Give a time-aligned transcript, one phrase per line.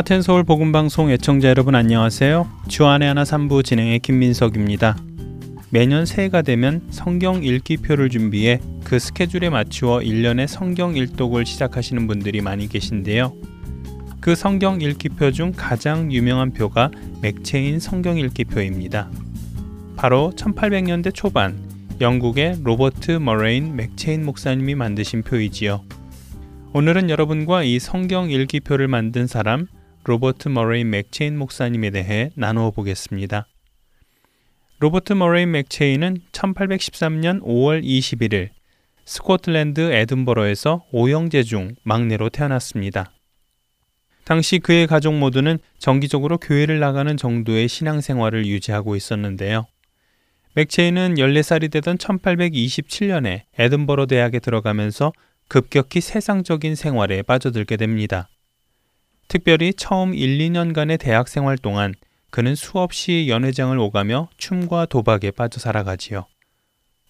[0.00, 2.48] Heart and Soul 복음방송 애청자 여러분 안녕하세요.
[2.68, 4.96] 주 안의 하나 3부 진행의 김민석입니다.
[5.68, 12.66] 매년 새해가 되면 성경 읽기표를 준비해 그 스케줄에 맞추어 1년의 성경 일독을 시작하시는 분들이 많이
[12.66, 13.34] 계신데요.
[14.20, 19.10] 그 성경 읽기표 중 가장 유명한 표가 맥체인 성경 읽기표입니다.
[19.96, 21.58] 바로 1800년대 초반
[22.00, 25.82] 영국의 로버트 머레이 맥체인 목사님이 만드신 표이지요.
[26.72, 29.66] 오늘은 여러분과 이 성경 읽기표를 만든 사람
[30.04, 33.46] 로버트 머레이 맥체인 목사님에 대해 나누어 보겠습니다.
[34.78, 38.48] 로버트 머레이 맥체인은 1813년 5월 21일
[39.04, 43.12] 스코틀랜드 에든버러에서 오형제 중 막내로 태어났습니다.
[44.24, 49.66] 당시 그의 가족 모두는 정기적으로 교회를 나가는 정도의 신앙생활을 유지하고 있었는데요.
[50.54, 55.12] 맥체인은 14살이 되던 1827년에 에든버러 대학에 들어가면서
[55.48, 58.28] 급격히 세상적인 생활에 빠져들게 됩니다.
[59.30, 61.94] 특별히 처음 1, 2년간의 대학 생활 동안
[62.30, 66.26] 그는 수없이 연회장을 오가며 춤과 도박에 빠져 살아가지요.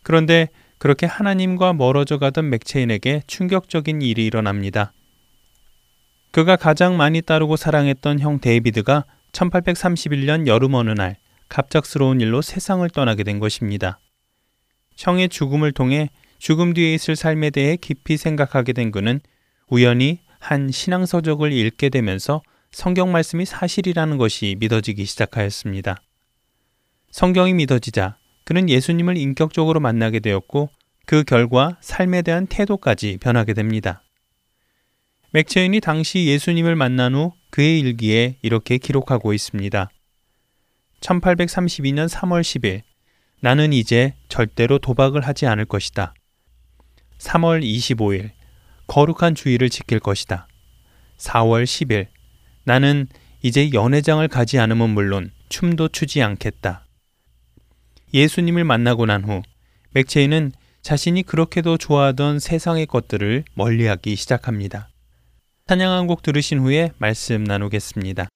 [0.02, 4.92] 그런데 그렇게 하나님과 멀어져 가던 맥체인에게 충격적인 일이 일어납니다.
[6.30, 11.16] 그가 가장 많이 따르고 사랑했던 형 데이비드가 1831년 여름 어느 날
[11.48, 13.98] 갑작스러운 일로 세상을 떠나게 된 것입니다.
[14.94, 19.20] 형의 죽음을 통해 죽음 뒤에 있을 삶에 대해 깊이 생각하게 된 그는
[19.68, 26.02] 우연히 한 신앙 서적을 읽게 되면서 성경 말씀이 사실이라는 것이 믿어지기 시작하였습니다.
[27.12, 30.70] 성경이 믿어지자 그는 예수님을 인격적으로 만나게 되었고
[31.06, 34.02] 그 결과 삶에 대한 태도까지 변하게 됩니다.
[35.32, 39.90] 맥체인이 당시 예수님을 만난 후 그의 일기에 이렇게 기록하고 있습니다.
[41.00, 42.82] 1832년 3월 10일
[43.40, 46.14] 나는 이제 절대로 도박을 하지 않을 것이다.
[47.18, 48.30] 3월 25일
[48.90, 50.48] 거룩한 주의를 지킬 것이다.
[51.16, 52.08] 4월 10일
[52.64, 53.06] 나는
[53.40, 56.84] 이제 연회장을 가지 않으면 물론 춤도 추지 않겠다.
[58.12, 59.42] 예수님을 만나고 난 후
[59.92, 60.50] 맥체인은
[60.82, 64.88] 자신이 그렇게도 좋아하던 세상의 것들을 멀리하기 시작합니다.
[65.68, 68.26] 찬양 한 곡 들으신 후에 말씀 나누겠습니다.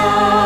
[0.00, 0.41] 있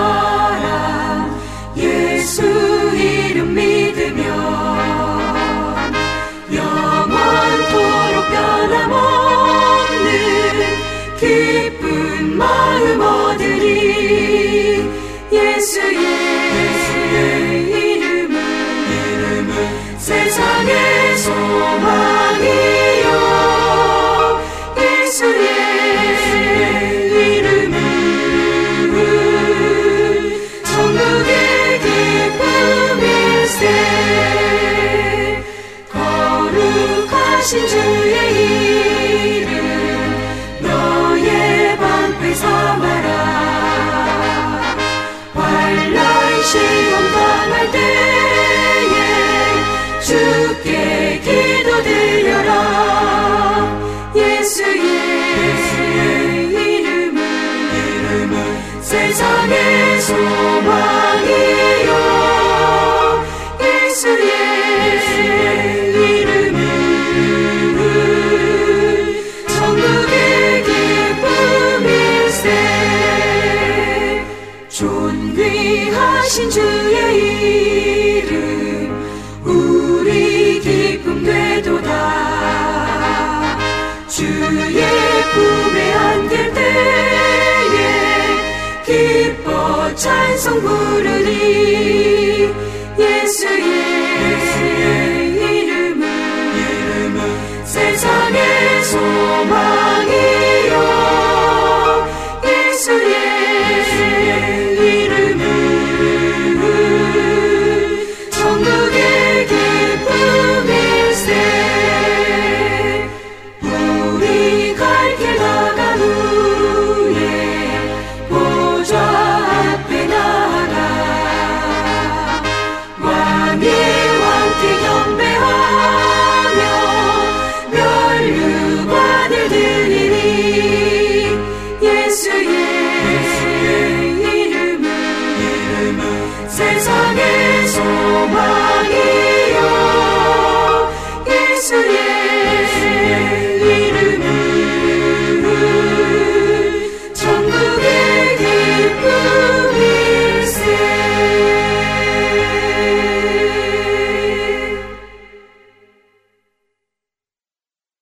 [89.97, 91.86] 찬송 부르리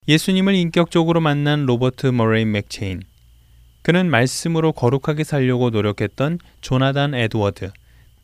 [0.06, 3.02] 예수님을 인격적으로 만난 로버트 머레이 맥체인.
[3.80, 7.70] 그는 말씀으로 거룩하게 살려고 노력했던 조나단 에드워드,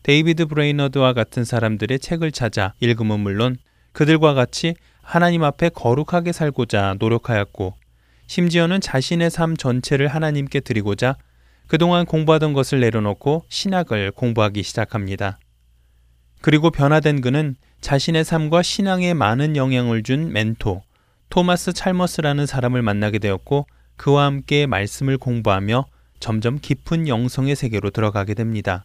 [0.03, 3.57] 데이비드 브레이너드와 같은 사람들의 책을 찾아 읽음은 물론
[3.93, 7.73] 그들과 같이 하나님 앞에 거룩하게 살고자 노력하였고
[8.27, 11.15] 심지어는 자신의 삶 전체를 하나님께 드리고자
[11.67, 15.39] 그동안 공부하던 것을 내려놓고 신학을 공부하기 시작합니다.
[16.41, 20.83] 그리고 변화된 그는 자신의 삶과 신앙에 많은 영향을 준 멘토,
[21.31, 25.85] 토마스 찰머스라는 사람을 만나게 되었고 그와 함께 말씀을 공부하며
[26.19, 28.83] 점점 깊은 영성의 세계로 들어가게 됩니다.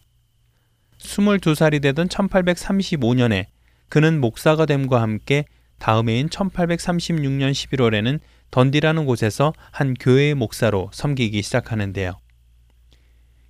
[0.97, 3.47] 22살이 되던 1835년에
[3.89, 5.43] 그는 목사가 됨과 함께
[5.77, 8.19] 다음 해인 1836년 11월에는
[8.49, 12.13] 던디라는 곳에서 한 교회의 목사로 섬기기 시작하는데요.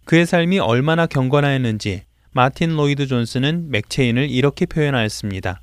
[0.05, 5.61] 그의 삶이 얼마나 경건하였는지 마틴 로이드 존스는 맥체인을 이렇게 표현하였습니다.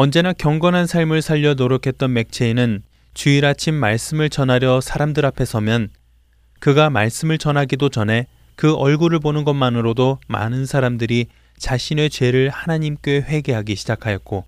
[0.00, 2.84] 언제나 경건한 삶을 살려 노력했던 맥체인은
[3.14, 5.88] 주일 아침 말씀을 전하려 사람들 앞에 서면
[6.60, 11.26] 그가 말씀을 전하기도 전에 그 얼굴을 보는 것만으로도 많은 사람들이
[11.58, 14.44] 자신의 죄를 하나님께 회개하기 시작하였고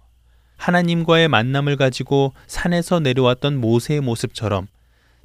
[0.56, 4.68] 하나님과의 만남을 가지고 산에서 내려왔던 모세의 모습처럼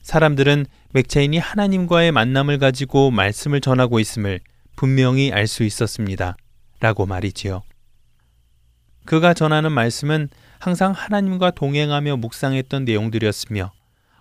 [0.01, 4.39] 사람들은 맥체인이 하나님과의 만남을 가지고 말씀을 전하고 있음을
[4.75, 6.35] 분명히 알 수 있었습니다.
[6.79, 7.61] 라고 말이지요.
[9.05, 10.29] 그가 전하는 말씀은
[10.59, 13.71] 항상 하나님과 동행하며 묵상했던 내용들이었으며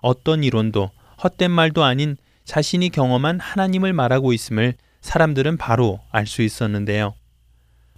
[0.00, 0.90] 어떤 이론도
[1.22, 7.14] 헛된 말도 아닌 자신이 경험한 하나님을 말하고 있음을 사람들은 바로 알 수 있었는데요.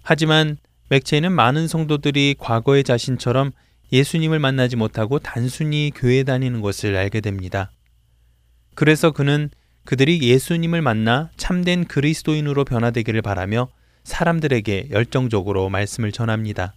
[0.03, 0.57] 하지만
[0.89, 3.51] 맥체이는 많은 성도들이 과거의 자신처럼
[3.91, 7.71] 예수님을 만나지 못하고 단순히 교회 다니는 것을 알게 됩니다.
[8.75, 9.49] 그래서 그는
[9.85, 13.69] 그들이 예수님을 만나 참된 그리스도인으로 변화되기를 바라며
[14.07, 16.73] 사람들에게 열정적으로 말씀을 전합니다.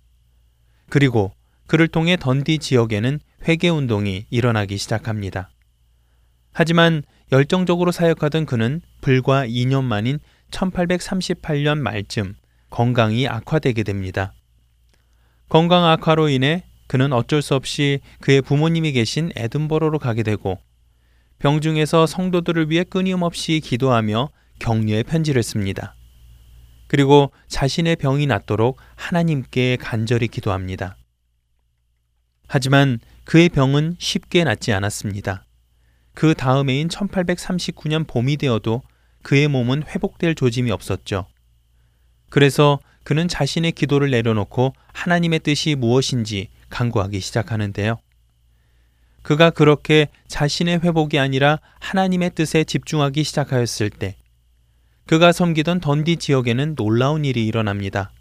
[0.89, 1.33] 그리고
[1.69, 5.49] 그를 통해 던디 지역에는 회개 운동이 일어나기 시작합니다.
[6.53, 10.19] 하지만 열정적으로 사역하던 그는 불과 2년 만인
[10.51, 12.35] 1838년 말쯤
[12.71, 14.35] 건강이 악화되게 됩니다.
[15.49, 20.59] 건강 악화로 인해 그는 어쩔 수 없이 그의 부모님이 계신 에든버러로 가게 되고
[21.39, 25.95] 병중에서 성도들을 위해 끊임없이 기도하며 격려의 편지를 씁니다.
[26.91, 30.97] 그리고 자신의 병이 낫도록 하나님께 간절히 기도합니다.
[32.49, 35.45] 하지만 그의 병은 쉽게 낫지 않았습니다.
[36.15, 38.83] 그 다음해인 1839년 봄이 되어도
[39.23, 41.27] 그의 몸은 회복될 조짐이 없었죠.
[42.29, 48.01] 그래서 그는 자신의 기도를 내려놓고 하나님의 뜻이 무엇인지 강구하기 시작하는데요.
[49.23, 54.17] 그가 그렇게 자신의 회복이 아니라 하나님의 뜻에 집중하기 시작하였을 때
[55.11, 58.13] 그가 섬기던 던디 지역에는 놀라운 일이 일어납니다.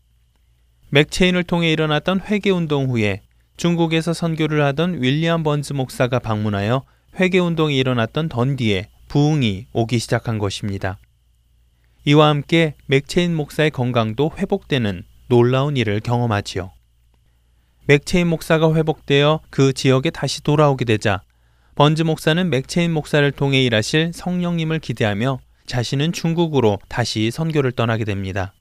[0.89, 3.21] 맥체인을 통해 일어났던 회개 운동 후에
[3.57, 6.83] 중국에서 선교를 하던 윌리엄 번즈 목사가 방문하여
[7.19, 10.97] 회개 운동이 일어났던 던디에 부흥이 오기 시작한 것입니다.
[12.05, 16.71] 이와 함께 맥체인 목사의 건강도 회복되는 놀라운 일을 경험하지요.
[17.85, 21.21] 맥체인 목사가 회복되어 그 지역에 다시 돌아오게 되자
[21.75, 25.37] 번즈 목사는 맥체인 목사를 통해 일하실 성령님을 기대하며
[25.69, 28.53] 자신은 중국으로 다시 선교를 떠나게 됩니다.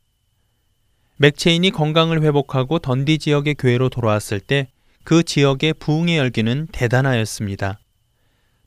[1.16, 4.68] 맥체인이 건강을 회복하고 던디 지역의 교회로 돌아왔을 때
[5.08, 7.78] 그 지역의 부흥의 열기는 대단하였습니다.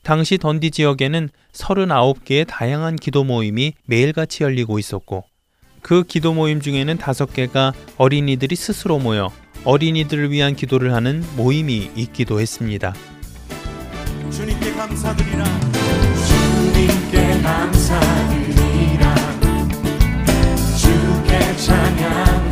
[0.02, 5.24] 당시 던디 지역에는 39개의 다양한 기도 모임이 매일같이 열리고 있었고
[5.84, 9.32] 그 기도 모임 중에는 5개가 어린이들이 스스로 모여
[9.66, 12.96] 어린이들을 위한 기도를 하는 모임이 있기도 했습니다.
[14.32, 15.44] 주님께 감사드리라
[17.42, 19.16] 감사드리라.
[20.78, 22.51] 주께 찬양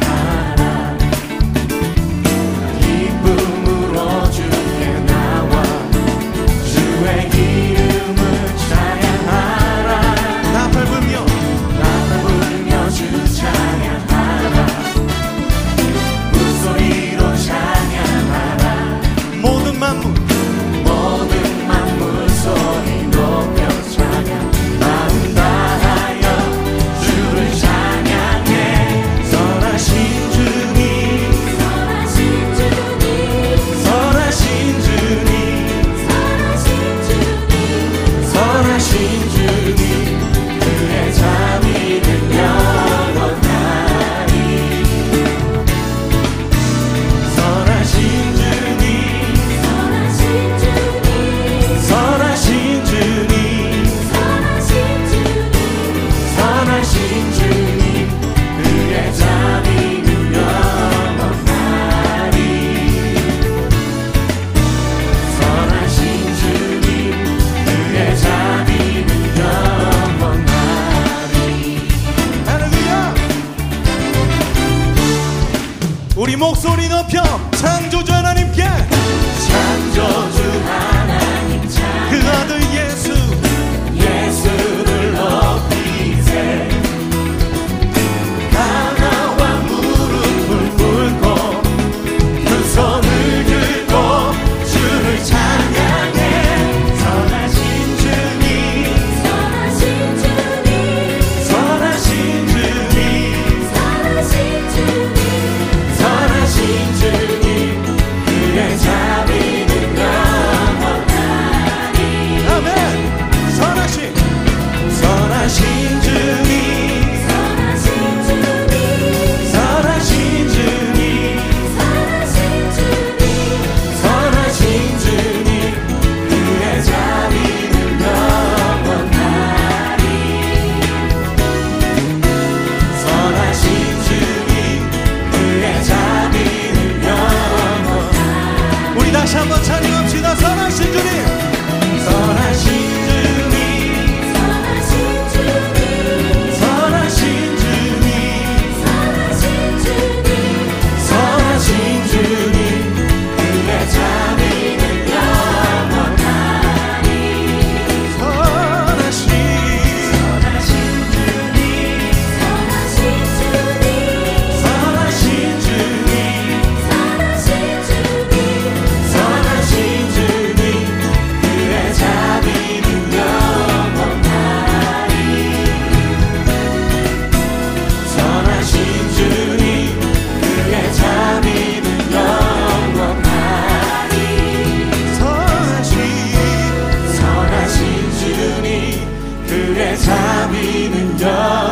[190.09, 191.68] 자비는 영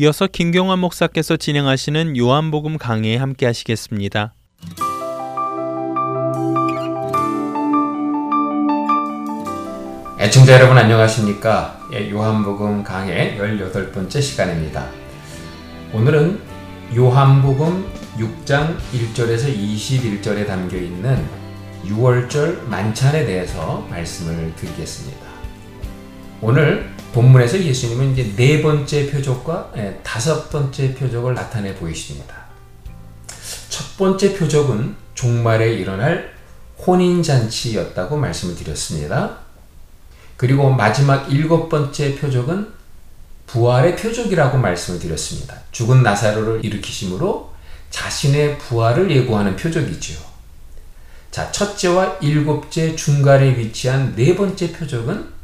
[0.00, 4.32] 이어서 김경환 목사께서 진행하시는 요한복음 강해에 함께 하시겠습니다.
[10.20, 11.80] 애청자 여러분 안녕하십니까?
[11.94, 14.88] 예, 요한복음 강의 18번째 시간입니다.
[15.92, 16.42] 오늘은
[16.96, 17.84] 요한복음
[18.18, 21.26] 6장 1절에서 21절에 담겨 있는
[21.86, 25.27] 6월절 만찬에 대해서 말씀을 드리겠습니다.
[26.40, 32.34] 오늘 본문에서 예수님은 이제 네 번째 표적과 예, 다섯 번째 표적을 나타내 보이십니다.
[33.68, 36.32] 첫 번째 표적은 종말에 일어날
[36.86, 39.38] 혼인잔치였다고 말씀을 드렸습니다.
[40.36, 42.68] 그리고 마지막 일곱 번째 표적은
[43.48, 45.56] 부활의 표적이라고 말씀을 드렸습니다.
[45.72, 47.52] 죽은 나사로를 일으키심으로
[47.90, 50.18] 자신의 부활을 예고하는 표적이지요.
[51.32, 55.37] 자, 첫째와 일곱째 중간에 위치한 네 번째 표적은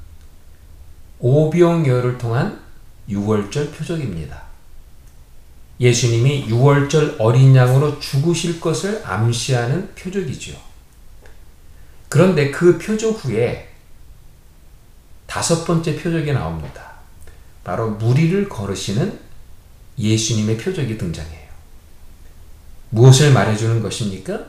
[1.24, 2.60] 오병여를 통한
[3.08, 4.42] 유월절 표적입니다.
[5.80, 10.54] 예수님이 유월절 어린 양으로 죽으실 것을 암시하는 표적이지요.
[12.10, 13.70] 그런데 그 표적 후에
[15.26, 16.92] 다섯 번째 표적이 나옵니다.
[17.64, 19.18] 바로 무리를 걸으시는
[19.98, 21.48] 예수님의 표적이 등장해요.
[22.90, 24.44] 무엇을 말해주는 것입니까?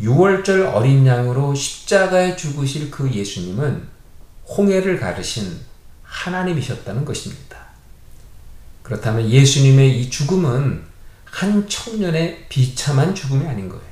[0.00, 3.86] 6월절 어린 양으로 십자가에 죽으실 그 예수님은
[4.48, 5.68] 홍해를 가르신
[6.08, 7.58] 하나님이셨다는 것입니다.
[8.82, 10.82] 그렇다면 예수님의 이 죽음은
[11.24, 13.82] 한 청년의 비참한 죽음이 아닌 거예요.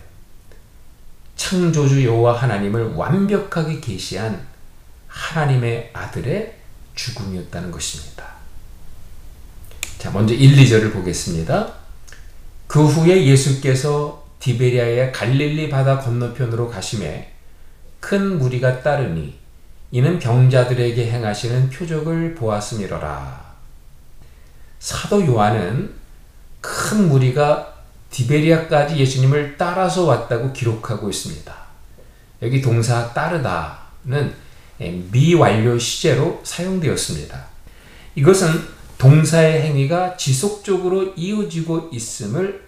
[1.37, 4.47] 창조주 여호와 하나님을 완벽하게 계시한
[5.07, 6.57] 하나님의 아들의
[6.95, 8.25] 죽음이었다는 것입니다.
[9.99, 11.75] 자, 먼저 1, 2절을 보겠습니다.
[12.67, 17.33] 그 후에 예수께서 디베리아의 갈릴리 바다 건너편으로 가심에
[18.01, 19.39] 큰 무리가 따르니
[19.91, 23.47] 이는 병자들에게 행하시는 표적을 보았음이로라.
[24.79, 25.95] 사도 요한은
[26.61, 27.75] 큰 무리가
[28.11, 31.55] 디베리아까지 예수님을 따라서 왔다고 기록하고 있습니다.
[32.43, 34.35] 여기 동사 따르다는
[35.11, 37.45] 미완료 시제로 사용되었습니다.
[38.15, 42.67] 이것은 동사의 행위가 지속적으로 이어지고 있음을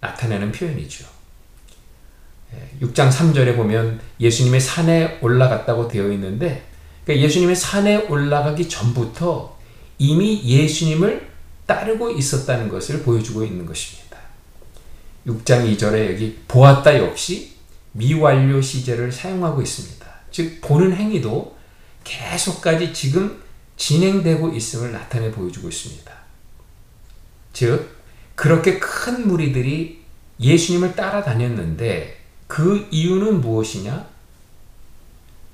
[0.00, 1.17] 나타내는 표현이죠.
[2.80, 6.64] 6장 3절에 보면 예수님의 산에 올라갔다고 되어 있는데
[7.04, 9.56] 그러니까 예수님의 산에 올라가기 전부터
[9.98, 11.28] 이미 예수님을
[11.66, 14.16] 따르고 있었다는 것을 보여주고 있는 것입니다.
[15.26, 17.52] 6장 2절에 여기 보았다 역시
[17.92, 20.06] 미완료 시제를 사용하고 있습니다.
[20.30, 21.56] 즉 보는 행위도
[22.04, 23.42] 계속까지 지금
[23.76, 26.12] 진행되고 있음을 나타내 보여주고 있습니다.
[27.52, 27.96] 즉
[28.34, 30.02] 그렇게 큰 무리들이
[30.40, 32.17] 예수님을 따라다녔는데
[32.48, 34.04] 그 이유는 무엇이냐?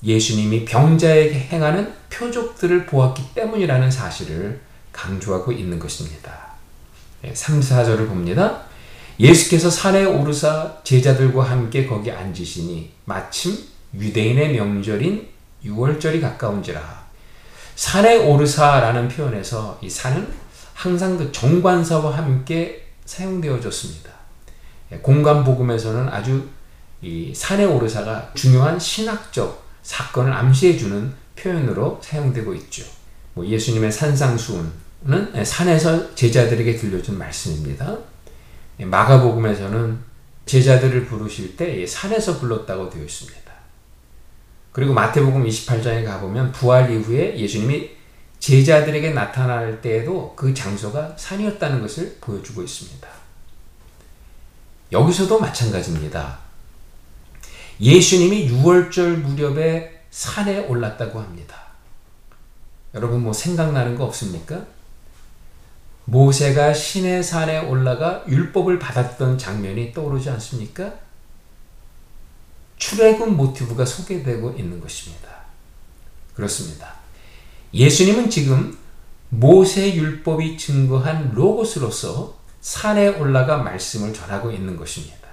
[0.02, 4.60] 예수님이 병자에게 행하는 표적들을 보았기 때문이라는 사실을
[4.92, 6.54] 강조하고 있는 것입니다.
[7.32, 8.62] 3, 4절을 봅니다.
[9.18, 13.56] 예수께서 산에 오르사 제자들과 함께 거기 앉으시니 마침
[13.94, 15.28] 유대인의 명절인
[15.64, 17.04] 6월절이 가까운지라.
[17.74, 20.28] 산에 오르사라는 표현에서 이 산은
[20.74, 24.10] 항상 그 정관사와 함께 사용되어졌습니다.
[25.02, 26.48] 공간 복음에서는 아주
[27.04, 32.84] 이 산에 오르사가 중요한 신학적 사건을 암시해주는 표현으로 사용되고 있죠.
[33.34, 37.98] 뭐 예수님의 산상수훈은 산에서 제자들에게 들려준 말씀입니다.
[38.78, 39.98] 마가복음에서는
[40.46, 43.52] 제자들을 부르실 때 산에서 불렀다고 되어 있습니다.
[44.72, 47.90] 그리고 마태복음 28장에 가보면 부활 이후에 예수님이
[48.40, 53.08] 제자들에게 나타날 때에도 그 장소가 산이었다는 것을 보여주고 있습니다.
[54.90, 56.43] 여기서도 마찬가지입니다.
[57.80, 61.56] 예수님이 6월절 무렵에 산에 올랐다고 합니다.
[62.94, 64.64] 여러분 뭐 생각나는 거 없습니까?
[66.04, 70.92] 모세가 신의 산에 올라가 율법을 받았던 장면이 떠오르지 않습니까?
[72.76, 75.28] 출애굽 모티브가 소개되고 있는 것입니다.
[76.34, 76.94] 그렇습니다.
[77.72, 78.76] 예수님은 지금
[79.30, 85.23] 모세 율법이 증거한 로고스로서 산에 올라가 말씀을 전하고 있는 것입니다.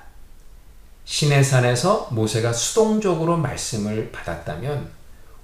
[1.12, 4.90] 신의 산에서 모세가 수동적으로 말씀을 받았다면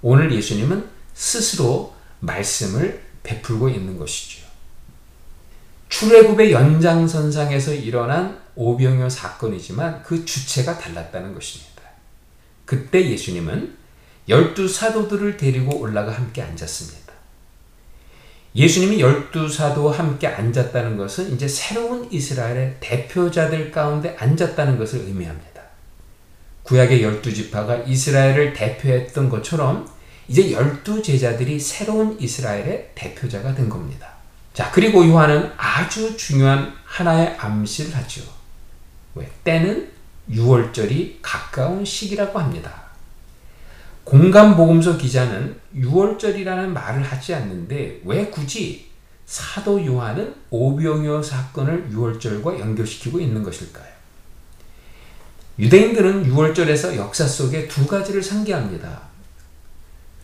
[0.00, 4.46] 오늘 예수님은 스스로 말씀을 베풀고 있는 것이죠.
[5.90, 11.82] 출애굽의 연장선상에서 일어난 오병이어 사건이지만 그 주체가 달랐다는 것입니다.
[12.64, 13.76] 그때 예수님은
[14.26, 17.12] 열두 사도들을 데리고 올라가 함께 앉았습니다.
[18.54, 25.57] 예수님이 열두 사도와 함께 앉았다는 것은 이제 새로운 이스라엘의 대표자들 가운데 앉았다는 것을 의미합니다.
[26.68, 29.88] 구약의 열두 지파가 이스라엘을 대표했던 것처럼
[30.28, 34.08] 이제 열두 제자들이 새로운 이스라엘의 대표자가 된 겁니다.
[34.52, 38.20] 자, 그리고 요한은 아주 중요한 하나의 암시를 하죠.
[39.14, 39.26] 왜?
[39.44, 39.88] 때는
[40.30, 42.82] 6월절이 가까운 시기라고 합니다.
[44.04, 48.90] 공간복음서 기자는 6월절이라는 말을 하지 않는데 왜 굳이
[49.24, 53.97] 사도 요한은 오병이어 사건을 6월절과 연결시키고 있는 것일까요?
[55.58, 59.08] 유대인들은 6월절에서 역사 속에 두 가지를 상기합니다.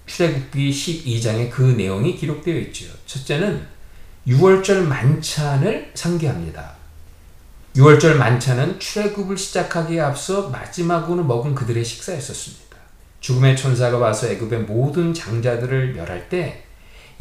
[0.06, 2.86] 출애굽기 12장에 그 내용이 기록되어 있죠.
[3.06, 3.66] 첫째는
[4.28, 6.74] 6월절 만찬을 상기합니다.
[7.74, 12.76] 6월절 만찬은 출애굽을 시작하기에 앞서 마지막으로 먹은 그들의 식사였었습니다.
[13.18, 16.64] 죽음의 천사가 와서 애굽의 모든 장자들을 멸할 때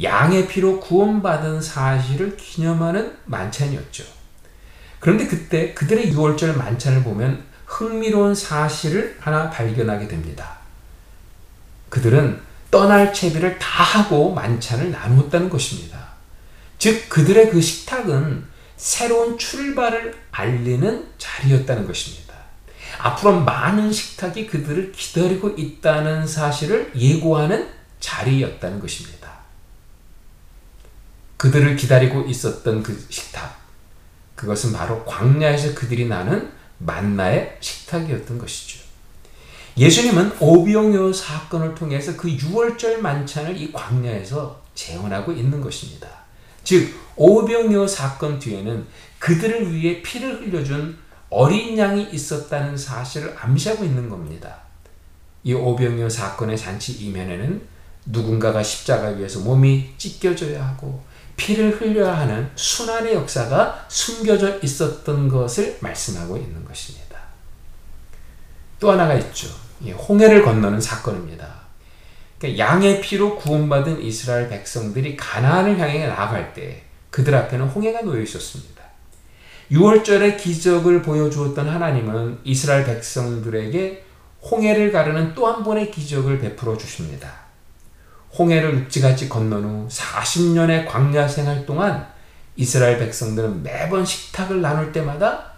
[0.02, 4.04] 양의 피로 구원받은 사실을 기념하는 만찬이었죠.
[5.00, 10.58] 그런데 그때 그들의 6월절 만찬을 보면 흥미로운 사실을 하나 발견하게 됩니다.
[11.90, 16.14] 그들은 떠날 채비를 다 하고 만찬을 나누었다는 것입니다.
[16.78, 18.46] 즉 그들의 그 식탁은
[18.78, 22.34] 새로운 출발을 알리는 자리였다는 것입니다.
[23.00, 29.32] 앞으로 많은 식탁이 그들을 기다리고 있다는 사실을 예고하는 자리였다는 것입니다.
[31.38, 33.60] 그들을 기다리고 있었던 그 식탁,
[34.36, 36.52] 그것은 바로 광야에서 그들이 나는
[36.86, 38.80] 만나의 식탁이었던 것이죠.
[39.78, 46.08] 예수님은 오병이어 사건을 통해서 그 6월절 만찬을 이 광야에서 재현하고 있는 것입니다.
[46.64, 48.86] 즉 오병이어 사건 뒤에는
[49.20, 50.98] 그들을 위해 피를 흘려준
[51.30, 54.58] 어린 양이 있었다는 사실을 암시하고 있는 겁니다.
[55.44, 57.62] 이 오병이어 사건의 잔치 이면에는
[58.06, 61.04] 누군가가 십자가 위에서 몸이 찢겨져야 하고
[61.36, 67.18] 피를 흘려야 하는 순환의 역사가 숨겨져 있었던 것을 말씀하고 있는 것입니다.
[68.80, 69.48] 또 하나가 있죠.
[70.08, 71.64] 홍해를 건너는 사건입니다.
[72.38, 78.84] 그러니까 양의 피로 구원받은 이스라엘 백성들이 가나안을 향해 나아갈 때 그들 앞에는 홍해가 놓여 있었습니다.
[79.72, 84.04] 6월절의 기적을 보여주었던 하나님은 이스라엘 백성들에게
[84.52, 87.43] 홍해를 가르는 또 한 번의 기적을 베풀어 주십니다.
[88.38, 92.08] 홍해를 육지같이 건넌 후 40년의 광야 생활 동안
[92.56, 95.54] 이스라엘 백성들은 매번 식탁을 나눌 때마다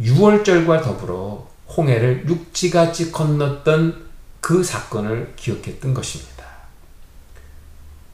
[0.00, 4.08] 6월절과 더불어 홍해를 육지같이 건넜던
[4.40, 6.38] 그 사건을 기억했던 것입니다.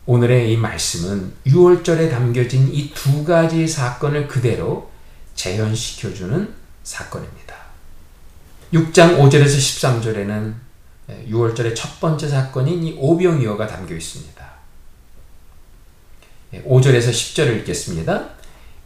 [0.06, 4.90] 오늘의 이 말씀은 6월절에 담겨진 이 두 가지 사건을 그대로
[5.34, 6.52] 재현시켜주는
[6.82, 7.54] 사건입니다.
[8.72, 10.54] 6장 5절에서 13절에는
[11.08, 14.44] 6월절의 첫 번째 사건인 이 오병이어가 담겨 있습니다.
[16.66, 18.30] 5절에서 10절을 읽겠습니다.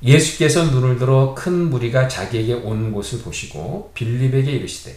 [0.03, 4.97] 예수께서 눈을 들어 큰 무리가 자기에게 온 곳을 보시고 빌립에게 이르시되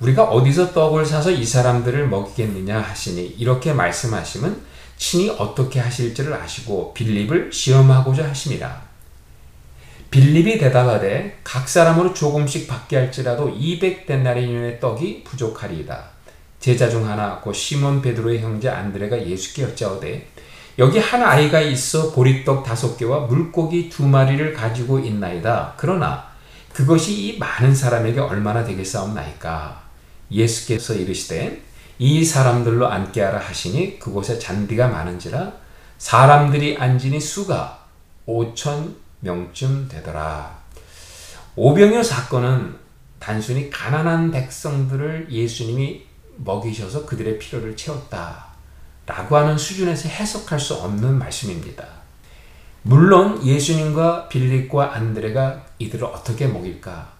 [0.00, 4.62] 우리가 어디서 떡을 사서 이 사람들을 먹이겠느냐 하시니 이렇게 말씀하심은
[4.96, 8.88] 친히 어떻게 하실지를 아시고 빌립을 시험하고자 하심이라.
[10.10, 16.17] 빌립이 대답하되 각 사람으로 조금씩 받게 할지라도 200 데나리온의 떡이 부족하리이다.
[16.60, 20.28] 제자 중 하나 곧 시몬 베드로의 형제 안드레가 예수께 여짜오되
[20.78, 25.74] 여기 한 아이가 있어 보리떡 다섯 개와 물고기 두 마리를 가지고 있나이다.
[25.76, 26.28] 그러나
[26.72, 29.82] 그것이 이 많은 사람에게 얼마나 되겠사옵나이까?
[30.30, 31.62] 예수께서 이르시되
[31.98, 35.52] 이 사람들로 앉게 하라 하시니 그곳에 잔디가 많은지라
[35.98, 37.86] 사람들이 앉으니 수가
[38.26, 40.58] 5천 명쯤 되더라.
[41.56, 42.76] 오병이어 사건은
[43.18, 46.07] 단순히 가난한 백성들을 예수님이
[46.38, 48.46] 먹이셔서 그들의 필요를 채웠다.
[49.06, 51.86] 라고 하는 수준에서 해석할 수 없는 말씀입니다.
[52.82, 57.12] 물론 예수님과 빌립과 안드레가 이들을 어떻게 먹일까?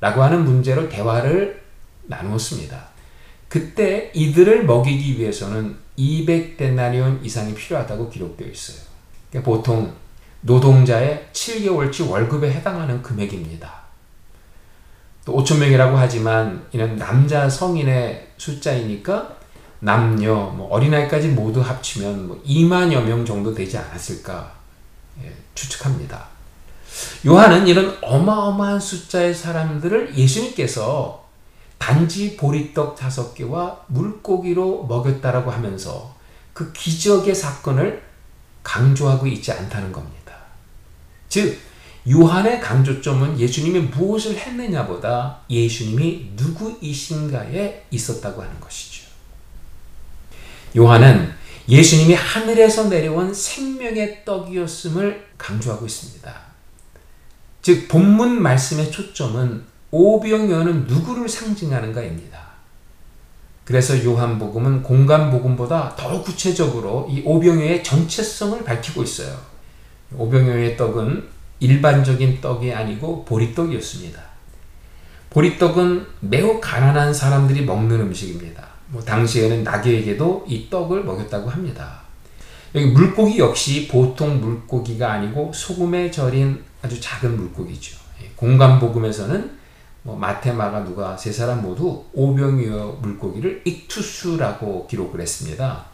[0.00, 1.62] 라고 하는 문제로 대화를
[2.04, 2.88] 나누었습니다.
[3.48, 8.78] 그때 이들을 먹이기 위해서는 200데나리온 이상이 필요하다고 기록되어 있어요.
[9.30, 9.92] 그러니까 보통
[10.40, 13.81] 노동자의 7개월치 월급에 해당하는 금액입니다.
[15.24, 19.36] 또 5천 명이라고 하지만 이는 남자 성인의 숫자이니까
[19.80, 24.52] 남녀, 뭐 어린아이까지 모두 합치면 뭐 2만여 명 정도 되지 않았을까
[25.22, 26.26] 예, 추측합니다.
[27.26, 31.22] 요한은 이런 어마어마한 숫자의 사람들을 예수님께서
[31.78, 36.14] 단지 보리떡 다섯 개와 물고기로 먹였다라고 하면서
[36.52, 38.02] 그 기적의 사건을
[38.62, 40.32] 강조하고 있지 않다는 겁니다.
[41.28, 41.58] 즉,
[42.10, 49.04] 요한의 강조점은 예수님이 무엇을 했느냐보다 예수님이 누구이신가에 있었다고 하는 것이죠.
[50.76, 51.32] 요한은
[51.68, 56.34] 예수님이 하늘에서 내려온 생명의 떡이었음을 강조하고 있습니다.
[57.62, 62.42] 즉, 본문 말씀의 초점은 오병이어는 누구를 상징하는가입니다.
[63.64, 69.38] 그래서 요한복음은 공간복음보다 더 구체적으로 이 오병이어의 정체성을 밝히고 있어요.
[70.16, 71.31] 오병이어의 떡은
[71.62, 74.20] 일반적인 떡이 아니고 보리떡이었습니다.
[75.30, 78.66] 보리떡은 매우 가난한 사람들이 먹는 음식입니다.
[78.88, 82.02] 뭐 당시에는 나귀에게도 이 떡을 먹였다고 합니다.
[82.74, 87.96] 여기 물고기 역시 보통 물고기가 아니고 소금에 절인 아주 작은 물고기죠.
[88.36, 89.62] 공간복음에서는
[90.02, 95.84] 뭐 마테마가 누가 세 사람 모두 오병이어 물고기를 익투스라고 기록을 했습니다.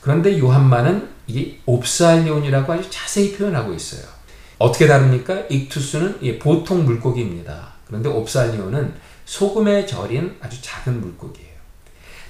[0.00, 4.21] 그런데 요한만은 이게 옵살리온이라고 아주 자세히 표현하고 있어요.
[4.58, 5.46] 어떻게 다릅니까?
[5.48, 7.72] 익투스는 보통 물고기입니다.
[7.86, 11.52] 그런데 옵살리온은 소금에 절인 아주 작은 물고기예요.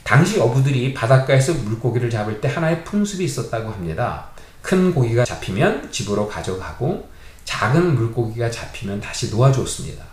[0.03, 4.31] 당시 어부들이 바닷가에서 물고기를 잡을 때 하나의 풍습이 있었다고 합니다.
[4.61, 7.09] 큰 고기가 잡히면 집으로 가져가고
[7.45, 10.05] 작은 물고기가 잡히면 다시 놓아주었습니다.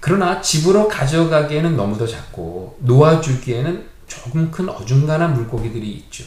[0.00, 6.24] 그러나 집으로 가져가기에는 너무도 작고 놓아주기에는 조금 큰 어중간한 물고기들이 있죠.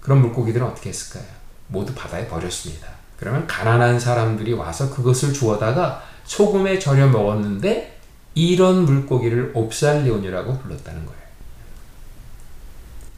[0.00, 1.24] 그런 물고기들은 어떻게 했을까요?
[1.68, 2.88] 모두 바다에 버렸습니다.
[3.18, 7.98] 그러면 가난한 사람들이 와서 그것을 주워다가 소금에 절여 먹었는데
[8.34, 11.24] 이런 물고기를 옵살리온이라고 불렀다는 거예요.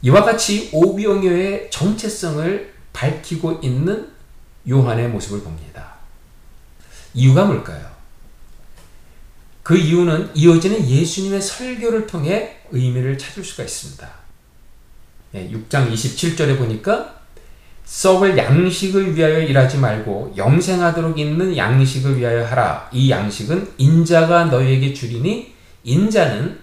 [0.03, 4.09] 이와 같이 오병이어의 정체성을 밝히고 있는
[4.69, 5.95] 요한의 모습을 봅니다.
[7.13, 7.97] 이유가 뭘까요?
[9.63, 14.09] 그 이유는 이어지는 예수님의 설교를 통해 의미를 찾을 수가 있습니다.
[15.33, 17.16] 6장 27절에 보니까
[17.87, 22.89] 썩을 양식을 위하여 일하지 말고 영생하도록 있는 양식을 위하여 하라.
[22.91, 25.53] 이 양식은 인자가 너희에게 주리니
[25.85, 26.59] 인자는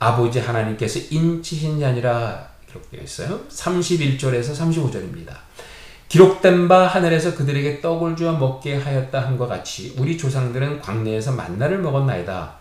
[0.00, 3.40] 아버지 하나님께서 인치신 자니라 기록되어 있어요.
[3.48, 5.34] 31절에서 35절입니다.
[6.08, 12.58] 기록된 바 하늘에서 그들에게 떡을 주어 먹게 하였다 함과 같이 우리 조상들은 광야에서 만나를 먹었나이다.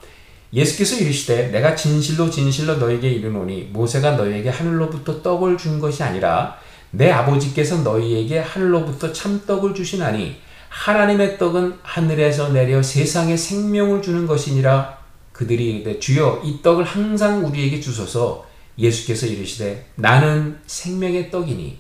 [0.53, 6.55] 예수께서 이르시되 내가 진실로 진실로 너에게 이르노니 모세가 너에게 하늘로부터 떡을 준 것이 아니라
[6.91, 10.37] 내 아버지께서 너희에게 하늘로부터 참떡을 주시나니
[10.69, 14.97] 하나님의 떡은 하늘에서 내려 세상에 생명을 주는 것이니라
[15.31, 18.47] 그들이 이르되 주여 이 떡을 항상 우리에게 주소서
[18.77, 21.77] 예수께서 이르시되 나는 생명의 떡이니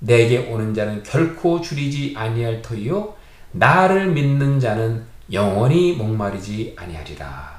[0.00, 3.14] 내게 오는 자는 결코 줄이지 아니할 터이요
[3.52, 7.58] 나를 믿는 자는 영원히 목마르지 아니하리라.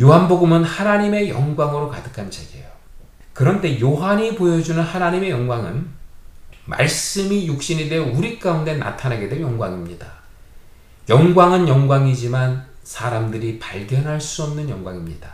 [0.00, 2.71] 요한복음은 하나님의 영광으로 가득한 책이에요.
[3.32, 5.86] 그런데 요한이 보여주는 하나님의 영광은
[6.64, 10.06] 말씀이 육신이 되어 우리 가운데 나타나게 될 영광입니다.
[11.08, 15.28] 영광은 영광이지만 사람들이 발견할 수 없는 영광입니다.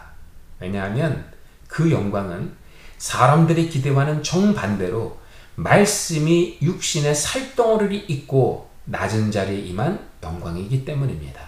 [0.61, 1.27] 왜냐하면
[1.67, 2.53] 그 영광은
[2.99, 5.19] 사람들의 기대와는 정반대로
[5.57, 11.41] 말씀이 육신의 살덩어리를 입고 낮은 자리에 임한 영광이기 때문입니다.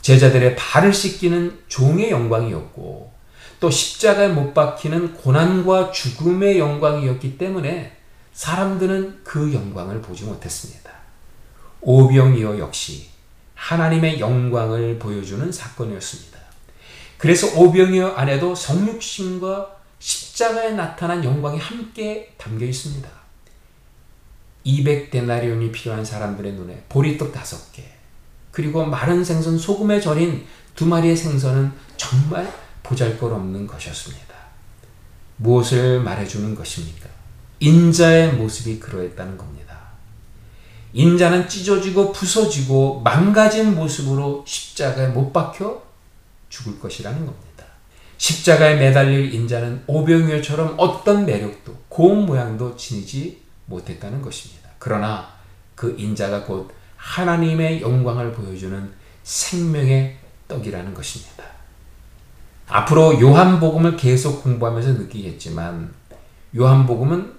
[0.00, 3.15] 제자들의 발을 씻기는 종의 영광이었고
[3.60, 7.96] 또 십자가에 못 박히는 고난과 죽음의 영광이었기 때문에
[8.32, 10.90] 사람들은 그 영광을 보지 못했습니다.
[11.80, 13.08] 오병이어 역시
[13.54, 16.38] 하나님의 영광을 보여주는 사건이었습니다.
[17.16, 23.08] 그래서 오병이어 안에도 성육신과 십자가에 나타난 영광이 함께 담겨 있습니다.
[24.66, 27.84] 200데나리온이 필요한 사람들의 눈에 보리떡 다섯 개,
[28.50, 32.52] 그리고 마른 생선 소금에 절인 두 마리의 생선은 정말
[32.88, 34.34] 보잘것없는 것이었습니다.
[35.38, 37.08] 무엇을 말해주는 것입니까?
[37.60, 39.76] 인자의 모습이 그러했다는 겁니다.
[40.92, 45.82] 인자는 찢어지고 부서지고 망가진 모습으로 십자가에 못 박혀
[46.48, 47.64] 죽을 것이라는 겁니다.
[48.16, 54.70] 십자가에 매달릴 인자는 오병이어처럼 어떤 매력도 고운 모양도 지니지 못했다는 것입니다.
[54.78, 55.28] 그러나
[55.74, 58.90] 그 인자가 곧 하나님의 영광을 보여주는
[59.22, 60.16] 생명의
[60.48, 61.55] 떡이라는 것입니다.
[62.68, 65.92] 앞으로 요한복음을 계속 공부하면서 느끼겠지만
[66.56, 67.32] 요한복음은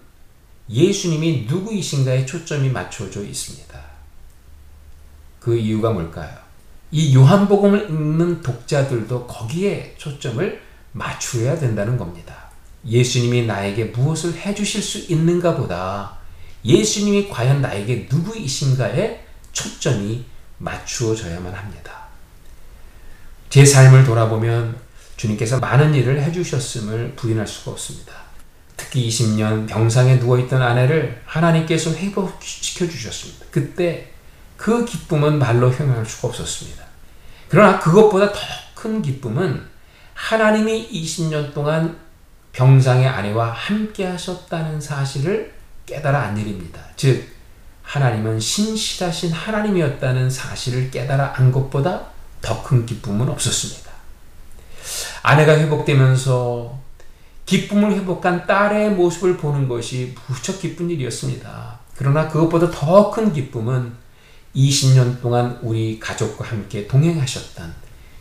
[0.70, 3.80] 예수님이 누구이신가에 초점이 맞춰져 있습니다.
[5.40, 6.30] 그 이유가 뭘까요?
[6.92, 10.62] 이 요한복음을 읽는 독자들도 거기에 초점을
[10.94, 12.48] 맞추어야 된다는 겁니다.
[12.86, 16.18] 예수님이 나에게 무엇을 해주실 수 있는가 보다
[16.64, 20.26] 예수님이 과연 나에게 누구이신가에 초점이
[20.58, 22.08] 맞추어져야만 합니다.
[23.50, 24.87] 제 삶을 돌아보면
[25.18, 28.14] 주님께서 많은 일을 해주셨음을 부인할 수가 없습니다.
[28.78, 33.46] 특히 20년 병상에 누워있던 아내를 하나님께서 회복시켜 주셨습니다.
[33.52, 34.12] 그때
[34.56, 36.84] 그 기쁨은 말로 형용할 수가 없었습니다.
[37.50, 38.40] 그러나 그것보다 더
[38.78, 39.66] 큰 기쁨은
[40.14, 41.98] 하나님이 20년 동안
[42.54, 45.54] 병상의 아내와 함께 하셨다는 사실을
[45.86, 46.80] 깨달아 안 일입니다.
[46.96, 47.28] 즉,
[47.82, 52.06] 하나님은 신실하신 하나님이었다는 사실을 깨달아 안 것보다
[52.42, 53.92] 더 큰 기쁨은 없었습니다.
[55.28, 56.80] 아내가 회복되면서
[57.46, 61.80] 기쁨을 회복한 딸의 모습을 보는 것이 무척 기쁜 일이었습니다.
[61.98, 63.92] 그러나 그것보다 더 큰 기쁨은
[64.56, 67.74] 20년 동안 우리 가족과 함께 동행하셨던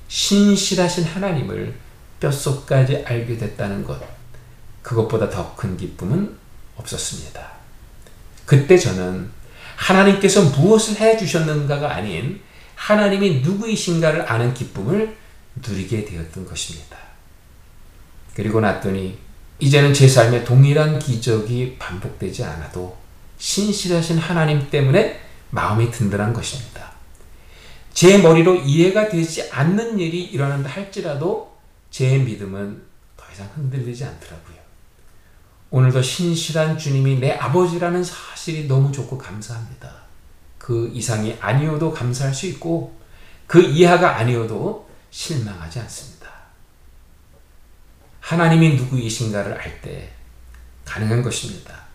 [0.09, 1.77] 신실하신 하나님을
[2.19, 4.01] 뼛속까지 알게 됐다는 것.
[4.83, 6.37] 그것보다 더 큰 기쁨은
[6.77, 7.53] 없었습니다.
[8.45, 9.31] 그때 저는
[9.77, 12.41] 하나님께서 무엇을 해 주셨는가가 아닌
[12.75, 15.17] 하나님이 누구이신가를 아는 기쁨을
[15.57, 16.97] 누리게 되었던 것입니다.
[18.35, 19.19] 그리고 났더니
[19.59, 22.97] 이제는 제 삶에 동일한 기적이 반복되지 않아도
[23.39, 26.93] 신실하신 하나님 때문에 마음이 든든한 것입니다.
[27.93, 31.57] 제 머리로 이해가 되지 않는 일이 일어난다 할지라도
[31.91, 32.83] 제 믿음은
[33.17, 34.57] 더 이상 흔들리지 않더라고요.
[35.71, 39.91] 오늘도 신실한 주님이 내 아버지라는 사실이 너무 좋고 감사합니다.
[40.59, 42.95] 그 이상이 아니어도 감사할 수 있고
[43.47, 46.31] 그 이하가 아니어도 실망하지 않습니다.
[48.21, 50.11] 하나님이 누구이신가를 알 때
[50.85, 51.87] 가능한 것입니다.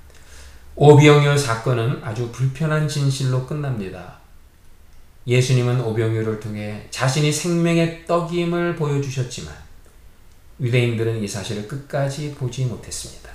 [0.75, 4.19] 오병이어 사건은 아주 불편한 진실로 끝납니다.
[5.27, 9.53] 예수님은 오병이어를 통해 자신이 생명의 떡임을 보여주셨지만
[10.59, 13.29] 유대인들은 이 사실을 끝까지 보지 못했습니다.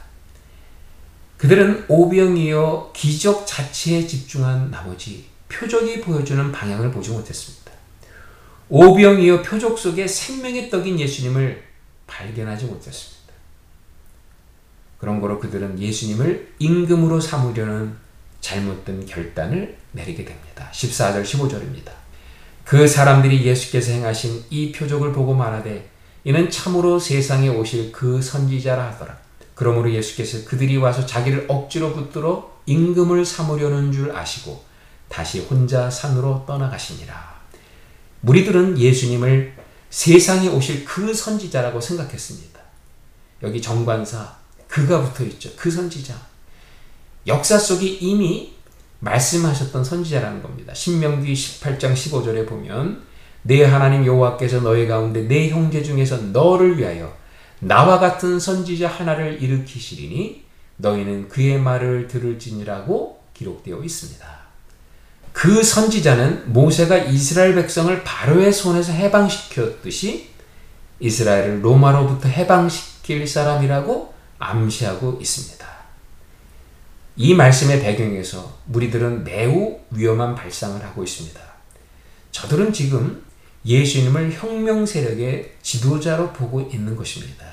[1.37, 7.66] 그들은 오병이어 기적 자체에 집중한 나머지 표적이 보여주는 방향을 보지 못했습니다.
[8.69, 11.63] 오병이어 표적 속에 생명의 떡인 예수님을
[12.07, 13.17] 발견하지 못했습니다.
[14.99, 17.95] 그런 거로 그들은 예수님을 임금으로 삼으려는
[18.41, 20.69] 잘못된 결단을 내리게 됩니다.
[20.73, 21.93] 14절 15절입니다.
[22.65, 25.89] 그 사람들이 예수께서 행하신 이 표적을 보고 말하되
[26.25, 29.17] 이는 참으로 세상에 오실 그 선지자라 하더라.
[29.55, 34.65] 그러므로 예수께서 그들이 와서 자기를 억지로 붙들어 임금을 삼으려는 줄 아시고
[35.09, 37.36] 다시 혼자 산으로 떠나가시니라.
[38.27, 39.55] 무리들은 예수님을
[39.89, 42.61] 세상에 오실 그 선지자라고 생각했습니다.
[43.45, 44.37] 여기 정관사
[44.67, 45.51] 그가 붙어 있죠.
[45.57, 46.15] 그 선지자.
[47.29, 48.53] 역사 속에 이미
[48.99, 50.75] 말씀하셨던 선지자라는 겁니다.
[50.75, 53.03] 신명기 18장 15절에 보면
[53.43, 57.17] 내 하나님 여호와께서 너희 가운데 내 형제 중에서 너를 위하여
[57.61, 60.45] 나와 같은 선지자 하나를 일으키시리니
[60.79, 64.46] 너희는 그의 말을 들을지니라고 기록되어 있습니다.
[65.37, 70.31] 그 선지자는 모세가 이스라엘 백성을 바로의 손에서 해방시켰듯이
[70.99, 75.67] 이스라엘을 로마로부터 해방시킬 사람이라고 암시하고 있습니다.
[77.17, 81.39] 이 말씀의 배경에서 무리들은 매우 위험한 발상을 하고 있습니다.
[82.31, 83.23] 저들은 지금
[83.67, 87.45] 예수님을 혁명 세력의 지도자로 보고 있는 것입니다.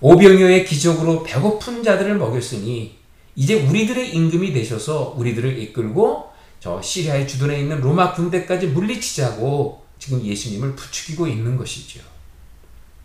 [0.00, 2.98] 오병이어의 기적으로 배고픈 자들을 먹였으니
[3.36, 6.31] 이제 우리들의 임금이 되셔서 우리들을 이끌고
[6.62, 11.98] 저 시리아의 주둔에 있는 로마 군대까지 물리치자고 지금 예수님을 부추기고 있는 것이죠.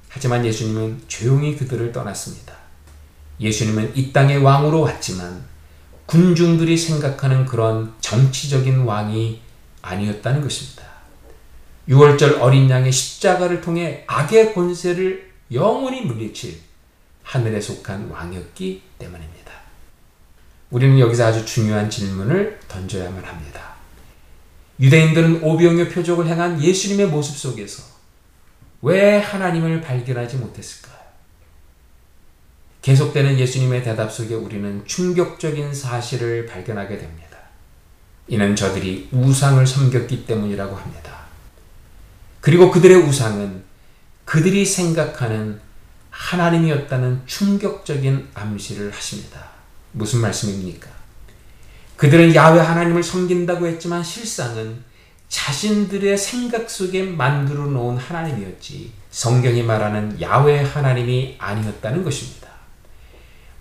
[0.09, 2.53] 하지만 예수님은 조용히 그들을 떠났습니다.
[3.39, 5.43] 예수님은 이 땅의 왕으로 왔지만
[6.05, 9.41] 군중들이 생각하는 그런 정치적인 왕이
[9.81, 10.83] 아니었다는 것입니다.
[11.89, 16.59] 6월절 어린 양의 십자가를 통해 악의 권세를 영원히 물리칠
[17.23, 19.36] 하늘에 속한 왕이었기 때문입니다.
[20.69, 23.75] 우리는 여기서 아주 중요한 질문을 던져야만 합니다.
[24.79, 27.83] 유대인들은 오병의 표적을 행한 예수님의 모습 속에서
[28.81, 30.97] 왜 하나님을 발견하지 못했을까요?
[32.81, 37.37] 계속되는 예수님의 대답 속에 우리는 충격적인 사실을 발견하게 됩니다.
[38.27, 41.17] 이는 저들이 우상을 섬겼기 때문이라고 합니다.
[42.39, 43.63] 그리고 그들의 우상은
[44.25, 45.59] 그들이 생각하는
[46.11, 49.56] 하나님이었다는 충격적인 암시를 하십니다.
[49.91, 50.89] 무슨 말씀입니까?
[51.95, 54.83] 그들은 야외 하나님을 섬긴다고 했지만 실상은
[55.29, 62.47] 자신들의 생각 속에 만들어 놓은 하나님이었지 성경이 말하는 야외 하나님이 아니었다는 것입니다.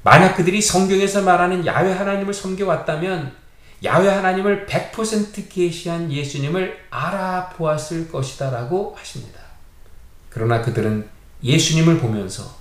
[0.02, 3.32] 만약 그들이 성경에서 말하는 야외 하나님을 섬겨왔다면
[3.84, 9.40] 야외 하나님을 100% 계시한 예수님을 알아보았을 것이다라고 하십니다.
[10.30, 11.08] 그러나 그들은
[11.42, 12.56] 예수님을 보면서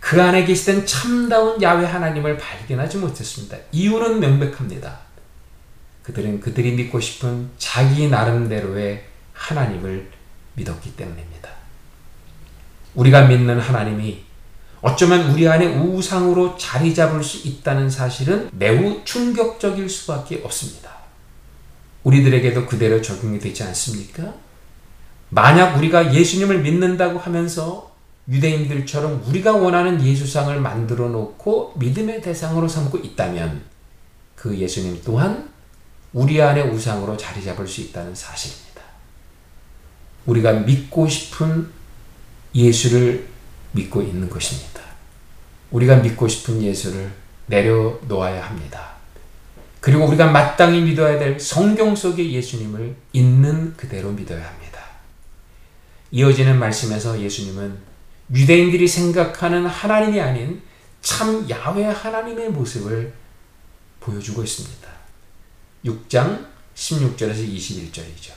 [0.00, 3.56] 그 안에 계시던 참다운 야외 하나님을 발견하지 못했습니다.
[3.70, 4.98] 이유는 명백합니다.
[6.02, 10.10] 그들은 그들이 믿고 싶은 자기 나름대로의 하나님을
[10.54, 11.50] 믿었기 때문입니다.
[12.94, 14.24] 우리가 믿는 하나님이
[14.80, 20.90] 어쩌면 우리 안에 우상으로 자리 잡을 수 있다는 사실은 매우 충격적일 수밖에 없습니다.
[22.02, 24.34] 우리들에게도 그대로 적용이 되지 않습니까?
[25.28, 27.89] 만약 우리가 예수님을 믿는다고 하면서
[28.30, 33.62] 유대인들처럼 우리가 원하는 예수상을 만들어 놓고 믿음의 대상으로 삼고 있다면
[34.36, 35.50] 그 예수님 또한
[36.12, 38.82] 우리 안에 우상으로 자리 잡을 수 있다는 사실입니다.
[40.26, 41.68] 우리가 믿고 싶은
[42.54, 43.28] 예수를
[43.72, 44.80] 믿고 있는 것입니다.
[45.70, 47.10] 우리가 믿고 싶은 예수를
[47.46, 48.90] 내려놓아야 합니다.
[49.80, 54.80] 그리고 우리가 마땅히 믿어야 될 성경 속의 예수님을 있는 그대로 믿어야 합니다.
[56.10, 57.89] 이어지는 말씀에서 예수님은
[58.32, 60.62] 유대인들이 생각하는 하나님이 아닌
[61.00, 63.12] 참 야외 하나님의 모습을
[63.98, 64.88] 보여주고 있습니다.
[65.84, 68.32] 6장 16절에서 21절이죠.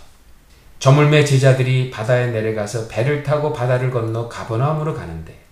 [0.80, 5.44] 저물매 제자들이 바다에 내려가서 배를 타고 바다를 건너 가버나움으로 가는데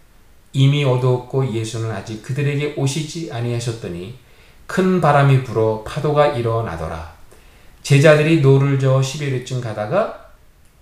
[0.53, 4.17] 이미 어두웠고 예수는 아직 그들에게 오시지 아니하셨더니
[4.67, 7.15] 큰 바람이 불어 파도가 일어나더라.
[7.83, 10.20] 제자들이 노를 저어 10여 리쯤 가다가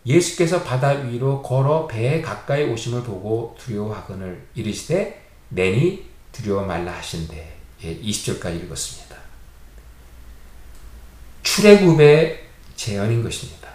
[0.06, 7.56] 예수께서 바다 위로 걸어 배에 가까이 오심을 보고 두려워하거늘 이르시되 내니 두려워 말라 하신대.
[7.84, 9.16] 예, 20절까지 읽었습니다.
[11.43, 12.45] 출애굽의
[12.76, 13.70] 재현인 것입니다.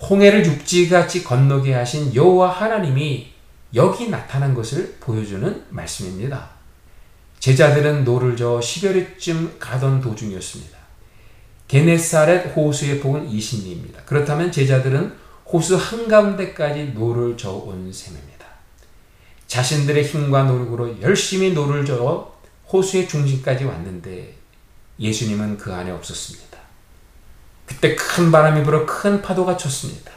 [0.00, 3.32] 홍해를 육지같이 건너게 하신 여호와 하나님이
[3.74, 6.50] 여기 나타난 것을 보여주는 말씀입니다.
[7.38, 10.79] 제자들은 노를 저어 10여리쯤 가던 도중이었습니다.
[11.70, 14.04] 게네사렛 호수의 폭은 20리입니다.
[14.04, 15.14] 그렇다면 제자들은
[15.46, 18.44] 호수 한가운데까지 노를 저어온 셈입니다.
[19.46, 22.36] 자신들의 힘과 노력으로 열심히 노를 저어
[22.72, 24.34] 호수의 중심까지 왔는데
[24.98, 26.58] 예수님은 그 안에 없었습니다.
[27.66, 30.10] 그때 큰 바람이 불어 큰 파도가 쳤습니다.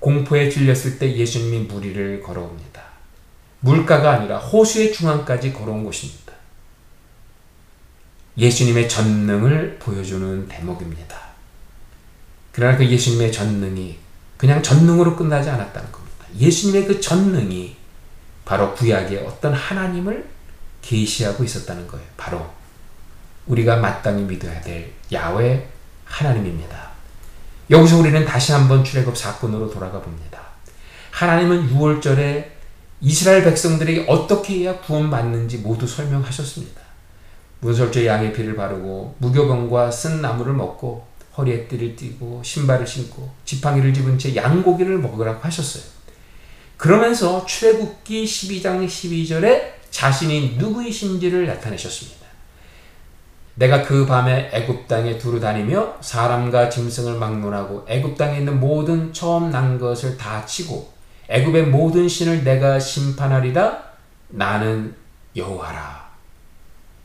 [0.00, 2.82] 공포에 질렸을 때 예수님이 무리를 걸어옵니다.
[3.60, 6.25] 물가가 아니라 호수의 중앙까지 걸어온 것입니다.
[8.38, 11.16] 예수님의 전능을 보여주는 대목입니다.
[12.52, 13.98] 그러나 그 예수님의 전능이
[14.36, 16.26] 그냥 전능으로 끝나지 않았다는 겁니다.
[16.38, 17.76] 예수님의 그 전능이
[18.44, 20.26] 바로 구약의 어떤 하나님을
[20.82, 22.06] 계시하고 있었다는 거예요.
[22.16, 22.46] 바로
[23.46, 25.68] 우리가 마땅히 믿어야 될 야외
[26.04, 26.90] 하나님입니다.
[27.70, 30.40] 여기서 우리는 다시 한번 출애굽 사건으로 돌아가 봅니다.
[31.10, 32.56] 하나님은 6월절에
[33.00, 36.85] 이스라엘 백성들에게 어떻게 해야 구원받는지 모두 설명하셨습니다.
[37.66, 41.04] 문설주의 양의 피를 바르고 무교병과 쓴 나무를 먹고
[41.36, 45.82] 허리에 띠를 띠고 신발을 신고 지팡이를 집은 채 양고기를 먹으라고 하셨어요.
[46.76, 52.26] 그러면서 출애굽기 12장 12절에 자신이 누구이신지를 나타내셨습니다.
[53.56, 59.50] 내가 그 밤에 애굽 땅에 두루 다니며 사람과 짐승을 막론하고 애굽 땅에 있는 모든 처음
[59.50, 60.92] 난 것을 다 치고
[61.28, 63.82] 애굽의 모든 신을 내가 심판하리라
[64.28, 64.94] 나는
[65.34, 66.05] 여호와라.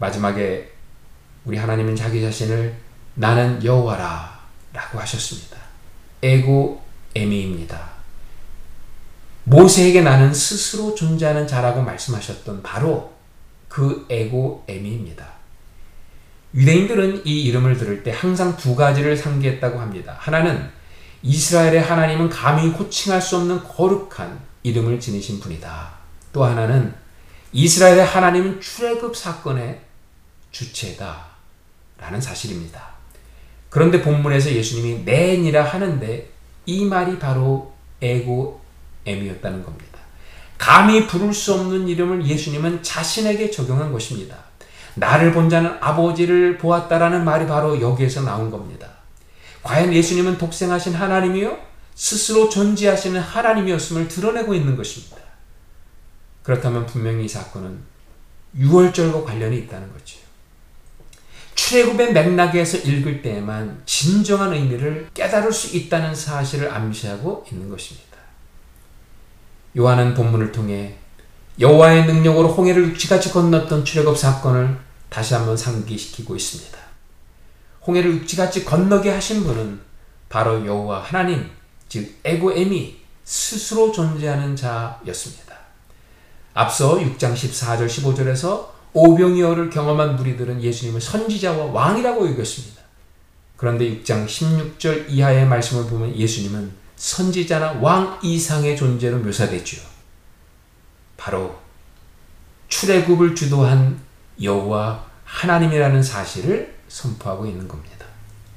[0.01, 0.71] 마지막에
[1.45, 2.75] 우리 하나님은 자기 자신을
[3.13, 4.39] 나는 여호와라
[4.73, 5.57] 라고 하셨습니다.
[6.23, 6.83] 에고
[7.13, 7.91] 에미입니다.
[9.43, 13.13] 모세에게 나는 스스로 존재하는 자라고 말씀하셨던 바로
[13.67, 15.23] 그 에고 에미입니다.
[16.55, 20.15] 유대인들은 이 이름을 들을 때 항상 두 가지를 상기했다고 합니다.
[20.19, 20.67] 하나는
[21.21, 25.91] 이스라엘의 하나님은 감히 호칭할 수 없는 거룩한 이름을 지니신 분이다.
[26.33, 26.93] 또 하나는
[27.53, 29.90] 이스라엘의 하나님은 출애굽 사건의
[30.51, 31.25] 주체다.
[31.97, 32.91] 라는 사실입니다.
[33.69, 36.29] 그런데 본문에서 예수님이 내니라 하는데
[36.65, 38.61] 이 말이 바로 에고
[39.05, 39.99] M이었다는 겁니다.
[40.57, 44.35] 감히 부를 수 없는 이름을 예수님은 자신에게 적용한 것입니다.
[44.95, 48.87] 나를 본 자는 아버지를 보았다라는 말이 바로 여기에서 나온 겁니다.
[49.63, 51.57] 과연 예수님은 독생하신 하나님이요?
[51.95, 55.17] 스스로 존재하시는 하나님이었음을 드러내고 있는 것입니다.
[56.43, 57.79] 그렇다면 분명히 이 사건은
[58.57, 60.20] 6월절과 관련이 있다는 거죠.
[61.61, 68.17] 출애굽의 맥락에서 읽을 때에만 진정한 의미를 깨달을 수 있다는 사실을 암시하고 있는 것입니다.
[69.77, 70.97] 요한은 본문을 통해
[71.59, 74.75] 여호와의 능력으로 홍해를 육지같이 건넜던 출애굽 사건을
[75.09, 76.79] 다시 한번 상기시키고 있습니다.
[77.85, 79.81] 홍해를 육지같이 건너게 하신 분은
[80.29, 81.47] 바로 여호와 하나님,
[81.87, 85.55] 즉 에고엠이 스스로 존재하는 자였습니다.
[86.55, 92.81] 앞서 6장 14절 15절에서 오병이어를 경험한 무리들은 예수님을 선지자와 왕이라고 여겼습니다.
[93.55, 99.81] 그런데 6장 16절 이하의 말씀을 보면 예수님은 선지자나 왕 이상의 존재로 묘사되죠.
[101.17, 101.55] 바로
[102.67, 103.99] 출애굽을 주도한
[104.41, 108.05] 여호와 하나님이라는 사실을 선포하고 있는 겁니다.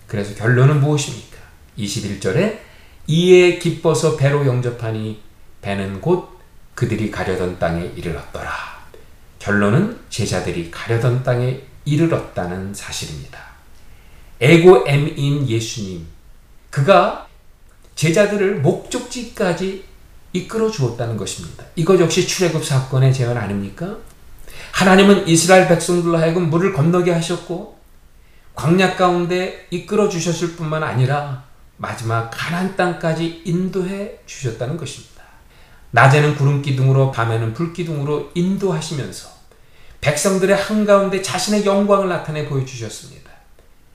[0.06, 1.38] 그래서 결론은 무엇입니까?
[1.78, 2.58] 21절에
[3.06, 5.20] 이에 기뻐서 배로 영접하니
[5.60, 6.38] 배는 곧
[6.74, 8.73] 그들이 가려던 땅에 이르렀더라.
[9.44, 13.38] 결론은 제자들이 가려던 땅에 이르렀다는 사실입니다.
[14.40, 16.06] 에고 M인 예수님,
[16.70, 17.28] 그가
[17.94, 19.84] 제자들을 목적지까지
[20.32, 21.62] 이끌어 주었다는 것입니다.
[21.76, 23.98] 이것 역시 출애굽 사건의 재현 아닙니까?
[24.72, 27.78] 하나님은 이스라엘 백성들로 하여금 물을 건너게 하셨고
[28.54, 31.44] 광야 가운데 이끌어 주셨을 뿐만 아니라
[31.76, 35.22] 마지막 가나안 땅까지 인도해 주셨다는 것입니다.
[35.90, 39.33] 낮에는 구름 기둥으로 밤에는 불 기둥으로 인도하시면서
[40.04, 43.30] 백성들의 한가운데 자신의 영광을 나타내 보여주셨습니다.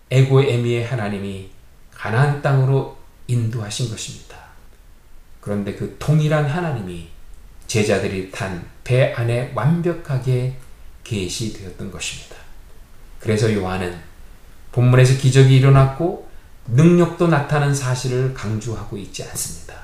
[0.09, 1.51] 에고의 에미의 하나님이
[1.93, 2.97] 가나안 땅으로
[3.27, 4.35] 인도하신 것입니다.
[5.39, 7.09] 그런데 그 동일한 하나님이
[7.67, 10.55] 제자들이 탄 배 안에 완벽하게
[11.03, 12.35] 계시되었던 것입니다.
[13.19, 13.95] 그래서 요한은
[14.71, 16.27] 본문에서 기적이 일어났고
[16.65, 19.75] 능력도 나타난 사실을 강조하고 있지 않습니다.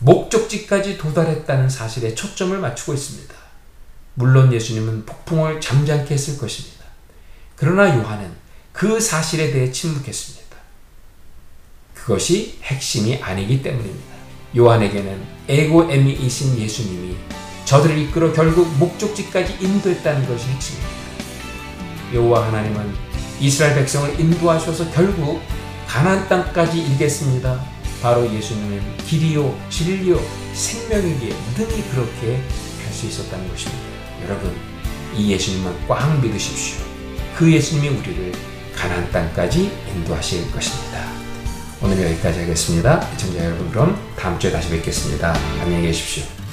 [0.00, 3.43] 목적지까지 도달했다는 사실에 초점을 맞추고 있습니다.
[4.14, 6.84] 물론 예수님은 폭풍을 잠잠케 했을 것입니다.
[7.56, 8.30] 그러나 요한은
[8.72, 10.56] 그 사실에 대해 침묵했습니다.
[11.94, 14.14] 그것이 핵심이 아니기 때문입니다.
[14.56, 17.16] 요한에게는 에고 에미이신 예수님이
[17.64, 20.94] 저들을 이끌어 결국 목적지까지 인도했다는 것이 핵심입니다.
[22.12, 22.94] 여호와 하나님은
[23.40, 25.40] 이스라엘 백성을 인도하셔서 결국
[25.88, 27.64] 가나안 땅까지 이르겠습니다.
[28.02, 30.20] 바로 예수님은 길이요 진리요
[30.52, 33.93] 생명이기에 능히 그렇게 할 수 있었다는 것입니다.
[34.24, 34.54] 여러분
[35.14, 36.84] 이 예수님만 꽉 믿으십시오.
[37.36, 38.32] 그 예수님이 우리를
[38.74, 41.04] 가나안 땅까지 인도하실 것입니다.
[41.82, 43.08] 오늘 여기까지 하겠습니다.
[43.12, 45.34] 시청자 여러분 그럼 다음 주에 다시 뵙겠습니다.
[45.60, 46.43] 안녕히 계십시오.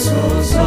[0.00, 0.59] 이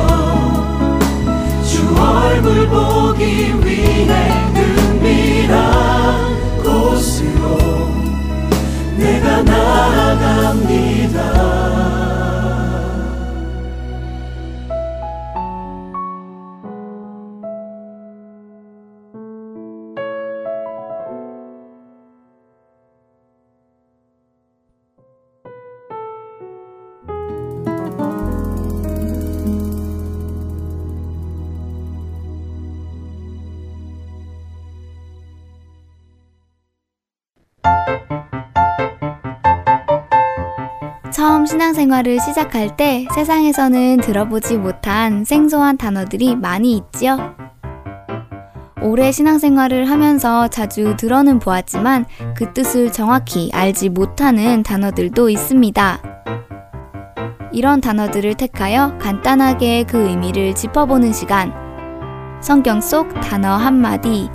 [41.74, 47.34] 신앙생활을 시작할 때 세상에서는 들어보지 못한 생소한 단어들이 많이 있지요.
[48.82, 52.06] 오래 신앙생활을 하면서 자주 들어는 보았지만
[52.38, 56.00] 그 뜻을 정확히 알지 못하는 단어들도 있습니다.
[57.52, 61.54] 이런 단어들을 택하여 간단하게 그 의미를 짚어보는 시간.
[62.40, 64.30] 성경 속 단어 한마디.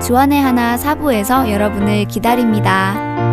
[0.00, 3.27] 주안의 하나 사부에서 여러분을 기다립니다.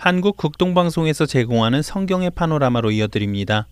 [0.00, 3.66] 한국 국동방송에서 제공하는 성경의 파노라마로 이어드립니다.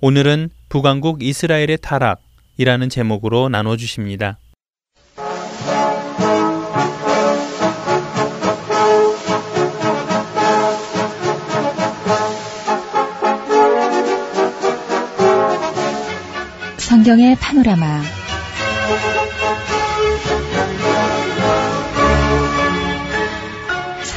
[0.00, 4.38] 오늘은 북왕국 이스라엘의 타락이라는 제목으로 나눠주십니다.
[16.78, 18.21] 성경의 파노라마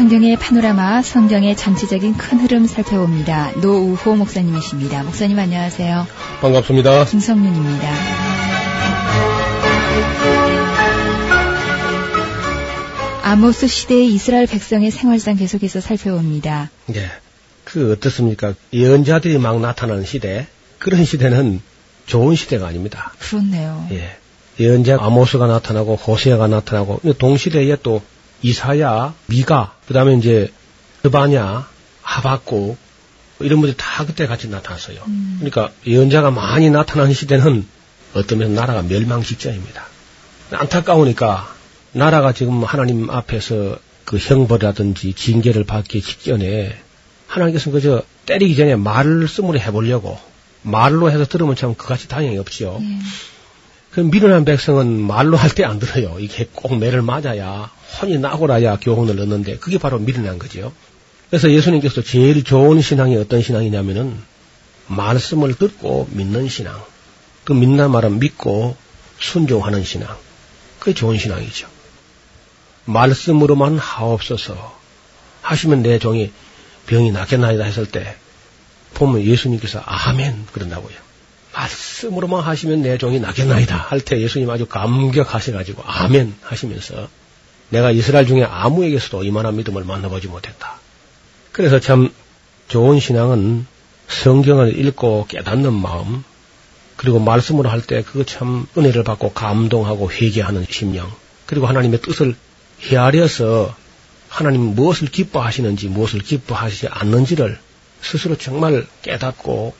[0.05, 3.53] 성경의 파노라마, 성경의 전체적인 큰 흐름 살펴봅니다.
[3.59, 5.01] 노우호 목사님이십니다.
[5.01, 6.05] 목사님 안녕하세요.
[6.41, 7.05] 반갑습니다.
[7.05, 7.89] 김성윤입니다.
[13.23, 16.69] 아모스 시대의 이스라엘 백성의 생활상 계속해서 살펴봅니다.
[16.93, 17.09] 예.
[17.63, 18.53] 그 어떻습니까?
[18.73, 20.45] 예언자들이 막 나타나는 시대.
[20.77, 21.63] 그런 시대는
[22.05, 23.11] 좋은 시대가 아닙니다.
[23.17, 23.87] 그렇네요.
[23.89, 24.17] 예.
[24.59, 28.03] 예언자 아모스가 나타나고 호세아가 나타나고 동시대에 또
[28.49, 30.51] 이사야, 미가, 그 다음에 이제
[31.01, 31.67] 스바냐,
[32.03, 32.77] 하박국
[33.39, 34.99] 이런 분들이 다 그때 같이 나타났어요.
[35.39, 37.65] 그러니까 예언자가 많이 나타나는 시대는
[38.13, 39.83] 어떤 면에서 나라가 멸망 직전입니다.
[40.51, 41.53] 안타까우니까
[41.93, 46.77] 나라가 지금 하나님 앞에서 그 형벌이라든지 징계를 받기 직전에
[47.27, 50.19] 하나님께서는 그저 때리기 전에 말씀으로 해보려고
[50.61, 52.77] 말로 해서 들으면 참 그같이 다행이 없지요.
[52.79, 52.85] 예.
[53.91, 56.17] 그 미련한 백성은 말로 할 때 안 들어요.
[56.19, 57.71] 이게 꼭 매를 맞아야
[58.01, 60.73] 혼이 나고라야 교훈을 얻는데 그게 바로 미련한 거죠.
[61.29, 64.17] 그래서 예수님께서 제일 좋은 신앙이 어떤 신앙이냐면은
[64.87, 66.81] 말씀을 듣고 믿는 신앙.
[67.43, 68.75] 그 믿는 말은 믿고
[69.19, 70.15] 순종하는 신앙.
[70.79, 71.67] 그게 좋은 신앙이죠.
[72.85, 74.75] 말씀으로만 하옵소서
[75.41, 76.31] 하시면 내 종이
[76.87, 78.15] 병이 낫겠나이다 했을 때
[78.93, 80.95] 보면 예수님께서 아멘 그런다고요.
[81.53, 87.07] 말씀으로만 하시면 내 종이 낫겠나이다 할 때 예수님 아주 감격하셔가지고 아멘 하시면서
[87.75, 90.79] 내가 이스라엘 중에 아무에게서도 이만한 믿음을 만나보지 못했다.
[91.51, 92.09] 그래서 참
[92.69, 93.67] 좋은 신앙은
[94.07, 96.23] 성경을 읽고 깨닫는 마음,
[96.95, 101.11] 그리고 말씀으로 할 때 그거 참 은혜를 받고 감동하고 회개하는 심령,
[101.45, 102.35] 그리고 하나님의 뜻을
[102.81, 103.75] 헤아려서
[104.29, 107.59] 하나님 무엇을 기뻐하시는지 무엇을 기뻐하시지 않는지를
[108.01, 109.75] 스스로 정말 깨닫고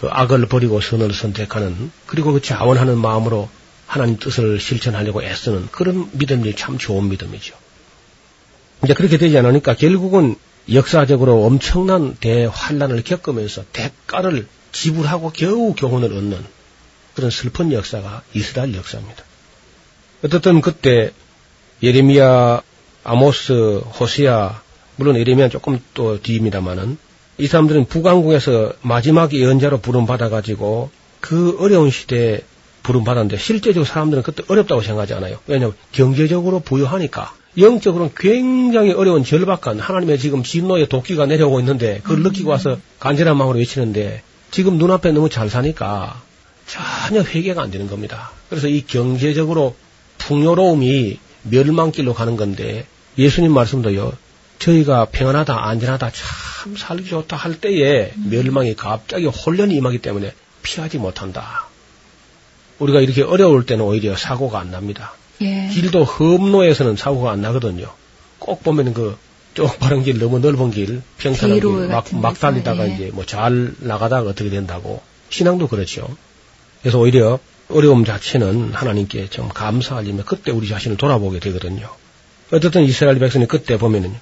[0.00, 3.48] 그 악을 버리고 선을 선택하는 그리고 그 자원하는 마음으로
[3.86, 7.54] 하나님 뜻을 실천하려고 애쓰는 그런 믿음이 참 좋은 믿음이죠.
[8.84, 10.36] 이제 그렇게 되지 않으니까 결국은
[10.72, 16.44] 역사적으로 엄청난 대환란을 겪으면서 대가를 지불하고 겨우 교훈을 얻는
[17.14, 19.22] 그런 슬픈 역사가 이스라엘 역사입니다.
[20.24, 21.12] 어떻든 그때
[21.82, 22.62] 예레미야,
[23.04, 24.62] 아모스, 호세아,
[24.96, 26.96] 물론 예레미야 조금 또 뒤입니다만은
[27.38, 32.42] 이 사람들은 북왕국에서 마지막 예언자로 부름받아가지고 그 어려운 시대에
[32.84, 35.38] 부름 받았는데 실제적으로 사람들은 그때 어렵다고 생각하지 않아요.
[35.48, 42.50] 왜냐하면 경제적으로 부유하니까 영적으로는 굉장히 어려운 절박한 하나님의 지금 진노의 도끼가 내려오고 있는데 그걸 느끼고
[42.50, 46.22] 와서 간절한 마음으로 외치는데 지금 눈앞에 너무 잘 사니까
[46.66, 48.30] 전혀 회개가 안 되는 겁니다.
[48.50, 49.74] 그래서 이 경제적으로
[50.18, 52.86] 풍요로움이 멸망길로 가는 건데
[53.18, 54.12] 예수님 말씀도요.
[54.58, 60.32] 저희가 평안하다 안전하다 참 살기 좋다 할 때에 멸망이 갑자기 혼련이 임하기 때문에
[60.62, 61.68] 피하지 못한다.
[62.78, 65.12] 우리가 이렇게 어려울 때는 오히려 사고가 안 납니다.
[65.40, 65.68] 예.
[65.72, 67.86] 길도 험로에서는 사고가 안 나거든요.
[68.38, 69.16] 꼭 보면 그
[69.54, 72.94] 쪽바른 길, 너무 넓은 길, 평탄한 길, 막, 막 달리다가 예.
[72.94, 75.00] 이제 뭐 잘 나가다가 어떻게 된다고.
[75.30, 76.08] 신앙도 그렇죠.
[76.82, 81.88] 그래서 오히려 어려움 자체는 하나님께 좀 감사하려면 그때 우리 자신을 돌아보게 되거든요.
[82.52, 84.14] 어쨌든 이스라엘 백성이 그때 보면은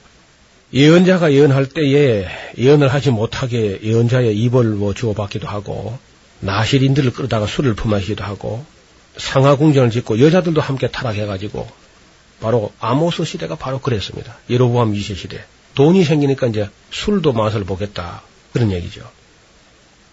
[0.72, 2.26] 예언자가 예언할 때에
[2.56, 5.98] 예언을 하지 못하게 예언자의 입을 뭐 주고받기도 하고
[6.42, 8.64] 나실인들을 끌다가 술을 품마시기도 하고
[9.16, 11.68] 상하궁전을 짓고 여자들도 함께 타락해가지고
[12.40, 14.36] 바로 아모스 시대가 바로 그랬습니다.
[14.50, 15.44] 예로보암 2세 시대.
[15.74, 18.22] 돈이 생기니까 이제 술도 맛을 보겠다.
[18.52, 19.08] 그런 얘기죠.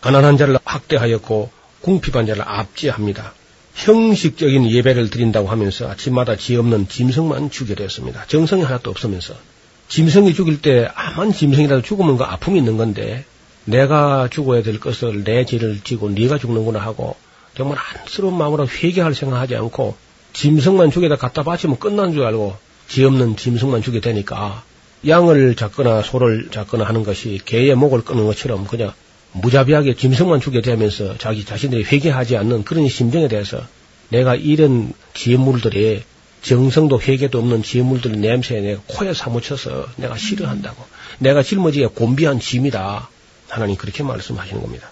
[0.01, 1.49] 가난한 자를 학대하였고
[1.81, 3.33] 궁핍한 자를 압제합니다.
[3.73, 8.25] 형식적인 예배를 드린다고 하면서 아침마다 지 없는 짐승만 죽이려 했습니다.
[8.27, 9.33] 정성이 하나도 없으면서.
[9.87, 13.25] 짐승이 죽일 때 아만 짐승이라도 죽으면 그 아픔이 있는 건데
[13.69, 17.15] 내가 죽어야 될 것을 내 죄를 지고 네가 죽는구나 하고
[17.55, 19.95] 정말 안쓰러운 마음으로 회개할 생각하지 않고
[20.33, 22.57] 짐승만 죽여다 갖다 바치면 끝난 줄 알고
[22.87, 24.63] 지 없는 짐승만 죽게 되니까
[25.07, 28.93] 양을 잡거나 소를 잡거나 하는 것이 개의 목을 끊는 것처럼 그냥
[29.31, 33.61] 무자비하게 짐승만 죽게 되면서 자기 자신들이 회개하지 않는 그런 심정에 대해서
[34.09, 36.03] 내가 이런 지혜물들이
[36.41, 40.83] 정성도 회개도 없는 지혜물들의 냄새에 내가 코에 사무쳐서 내가 싫어한다고.
[41.19, 43.09] 내가 짊어지기에 곤비한 짐이다.
[43.49, 44.91] 하나님 그렇게 말씀하시는 겁니다.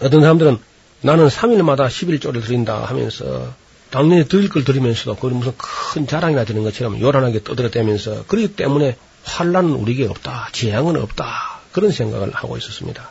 [0.00, 0.58] 어떤 사람들은
[1.02, 3.54] 나는 3일마다 11조를 드린다 하면서
[3.90, 9.72] 당연히 드릴 걸 드리면서도 그건 무슨 큰 자랑이나 되는 것처럼 요란하게 떠들어대면서 그렇기 때문에 환란은
[9.72, 10.48] 우리에게 없다.
[10.52, 11.60] 재앙은 없다.
[11.72, 13.10] 그런 생각을 하고 있었습니다.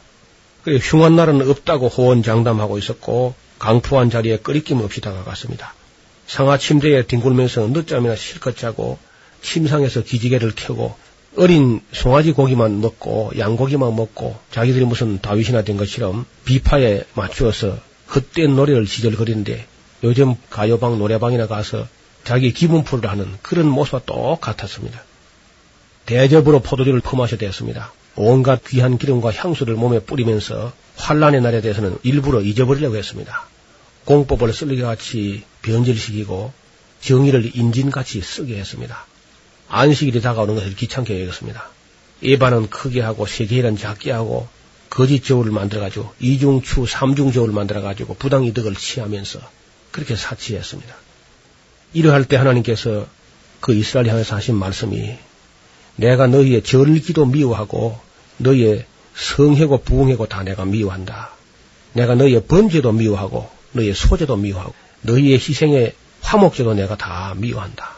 [0.63, 5.73] 그리고 흉한 날은 없다고 호언장담하고 있었고 강푸한 자리에 끄리낌 없이 다가갔습니다.
[6.27, 8.97] 상하 침대에 뒹굴면서 늦잠이나 실컷 자고
[9.41, 10.95] 침상에서 기지개를 켜고
[11.37, 17.77] 어린 송아지 고기만 먹고 양고기만 먹고 자기들이 무슨 다윗이나 된 것처럼 비파에 맞추어서
[18.13, 19.65] 헛된 노래를 지절거리는데
[20.03, 21.87] 요즘 가요방 노래방이나 가서
[22.23, 25.03] 자기 기분 풀을 하는 그런 모습과 똑같았습니다.
[26.05, 27.93] 대접으로 포도주를 품마셔 되었습니다.
[28.15, 33.47] 온갖 귀한 기름과 향수를 몸에 뿌리면서 환란의 날에 대해서는 일부러 잊어버리려고 했습니다.
[34.05, 36.51] 공법을 쓸개같이 변질시키고
[36.99, 39.05] 정의를 인진같이 쓰게 했습니다.
[39.71, 41.69] 안식일이 다가오는 것을 귀찮게 여겼습니다.
[42.21, 44.47] 예반은 크게 하고 세계일은 작게 하고
[44.89, 49.39] 거짓 저울을 만들어가지고 이중추 삼중 저울을 만들어가지고 부당 이득을 취하면서
[49.91, 50.93] 그렇게 사치했습니다.
[51.93, 53.07] 이러할 때 하나님께서
[53.61, 55.17] 그 이스라엘 향해서 하신 말씀이
[55.95, 57.97] 내가 너희의 절기도 미워하고
[58.37, 61.31] 너희의 성회고 부흥회고 다 내가 미워한다.
[61.93, 67.91] 내가 너희의 번제도 미워하고 너희의 소제도 미워하고 너희의 희생의 화목제도 내가 다 미워한다.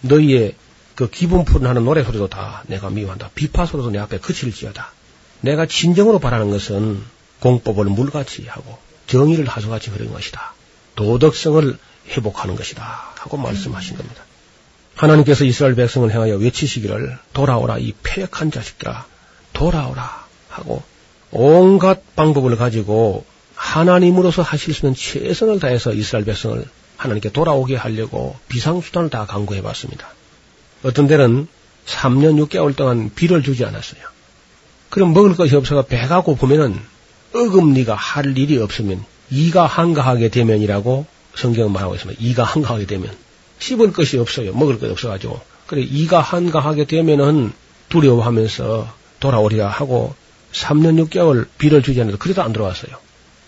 [0.00, 0.54] 너희의
[1.00, 3.30] 그 기분 푸른하는 노래 소리도 다 내가 미워한다.
[3.34, 4.92] 비파 소리도 내 앞에 그칠지어다.
[5.40, 7.02] 내가 진정으로 바라는 것은
[7.40, 8.76] 공법을 물같이 하고
[9.06, 10.52] 정의를 하수같이 흐르는 것이다.
[10.96, 11.78] 도덕성을
[12.10, 12.82] 회복하는 것이다
[13.18, 14.22] 하고 말씀하신 겁니다.
[14.94, 19.06] 하나님께서 이스라엘 백성을 향하여 외치시기를 돌아오라 이 폐역한 자식들아
[19.54, 20.82] 돌아오라 하고
[21.30, 23.24] 온갖 방법을 가지고
[23.54, 26.62] 하나님으로서 하실 수 있는 최선을 다해서 이스라엘 백성을
[26.98, 30.19] 하나님께 돌아오게 하려고 비상수단을 다 강구해 봤습니다.
[30.82, 31.46] 어떤 데는
[31.86, 34.00] 3년 6개월 동안 비를 주지 않았어요.
[34.88, 36.78] 그럼 먹을 것이 없어가 배가 고프면은
[37.32, 42.20] 어금니가 할 일이 없으면 이가 한가하게 되면이라고 성경은 말하고 있습니다.
[42.22, 43.10] 이가 한가하게 되면
[43.60, 44.52] 씹을 것이 없어요.
[44.52, 47.52] 먹을 것이 없어가지고 그래 이가 한가하게 되면은
[47.88, 50.14] 두려워하면서 돌아오리라 하고
[50.52, 52.96] 3년 6개월 비를 주지 않아도 그래도 안 들어왔어요.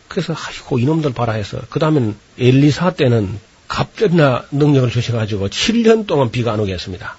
[0.09, 6.53] 그래서 아이고 이놈들 봐라 해서 그 다음엔 엘리사 때는 갑절나 능력을 주셔가지고 7년 동안 비가
[6.53, 7.17] 안 오게 했습니다.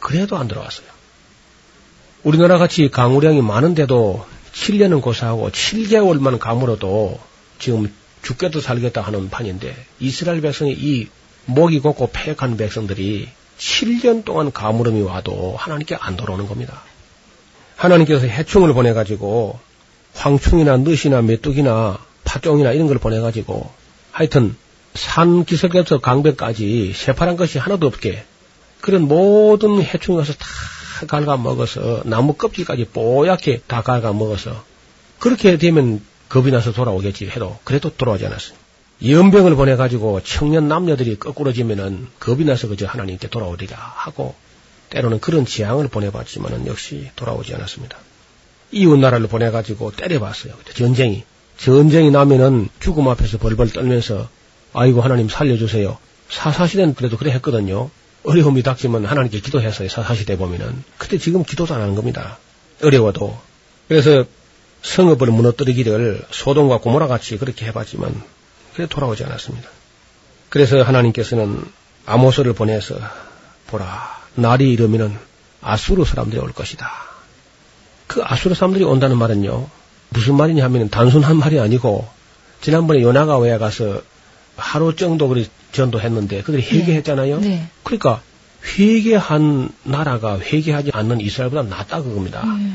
[0.00, 0.86] 그래도 안 들어왔어요.
[2.22, 7.18] 우리나라 같이 강우량이 많은데도 7년은 고사하고 7개월만 가물어도
[7.58, 7.92] 지금
[8.22, 11.08] 죽겠다 살겠다 하는 판인데 이스라엘 백성이 이
[11.46, 13.28] 목이 곱고 폐역한 백성들이
[13.58, 16.82] 7년 동안 가물음이 와도 하나님께 안 돌아오는 겁니다.
[17.76, 19.58] 하나님께서 해충을 보내가지고
[20.14, 23.70] 황충이나 늦이나 메뚜기나 파종이나 이런 걸 보내가지고
[24.12, 24.56] 하여튼
[24.94, 28.24] 산 기슭에서 강백까지 새파란 것이 하나도 없게
[28.80, 30.46] 그런 모든 해충이 와서 다
[31.06, 34.64] 갉아 먹어서 나무 껍질까지 뽀얗게 다 갉아 먹어서
[35.18, 38.56] 그렇게 되면 겁이 나서 돌아오겠지 해도 그래도 돌아오지 않았어요.
[39.04, 44.34] 연병을 보내가지고 청년 남녀들이 거꾸러지면은 겁이 나서 그저 하나님께 돌아오리라 하고
[44.90, 47.96] 때로는 그런 지향을 보내봤지만은 역시 돌아오지 않았습니다.
[48.72, 50.54] 이웃 나라를 보내가지고 때려봤어요.
[50.74, 51.24] 전쟁이.
[51.56, 54.28] 전쟁이 나면은 죽음 앞에서 벌벌 떨면서
[54.72, 55.98] 아이고 하나님 살려주세요.
[56.28, 57.90] 사사시대는 그래도 그래 했거든요.
[58.24, 59.88] 어려움이 닥치면 하나님께 기도했어요.
[59.88, 60.84] 사사시대 보면은.
[60.98, 62.38] 근데 지금 기도도 안 하는 겁니다.
[62.82, 63.38] 어려워도.
[63.88, 64.24] 그래서
[64.82, 68.22] 성읍을 무너뜨리기를 소동과 고모라 같이 그렇게 해봤지만
[68.74, 69.68] 그래 돌아오지 않았습니다.
[70.48, 71.64] 그래서 하나님께서는
[72.06, 72.98] 아모스를 보내서
[73.68, 75.16] 보라 날이 이르면은
[75.60, 76.90] 아수르 사람들이 올 것이다.
[78.06, 79.68] 그 아수르 사람들이 온다는 말은요
[80.08, 82.08] 무슨 말이냐 하면 단순한 말이 아니고
[82.60, 84.02] 지난번에 요나가 외에 가서
[84.56, 87.40] 하루 정도 그리 전도했는데 그들이 회개했잖아요.
[87.40, 87.48] 네.
[87.48, 87.68] 네.
[87.82, 88.22] 그러니까
[88.64, 92.44] 회개한 나라가 회개하지 않는 이스라엘보다 낫다 그겁니다.
[92.44, 92.70] 네.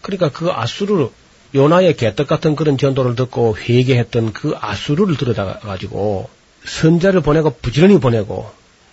[0.00, 1.10] 그러니까 그 아수르
[1.54, 6.28] 요나의 개떡 같은 그런 전도를 듣고 회개했던 그 아수르를 들여다 가지고
[6.64, 8.50] 선자를 보내고 부지런히 보내고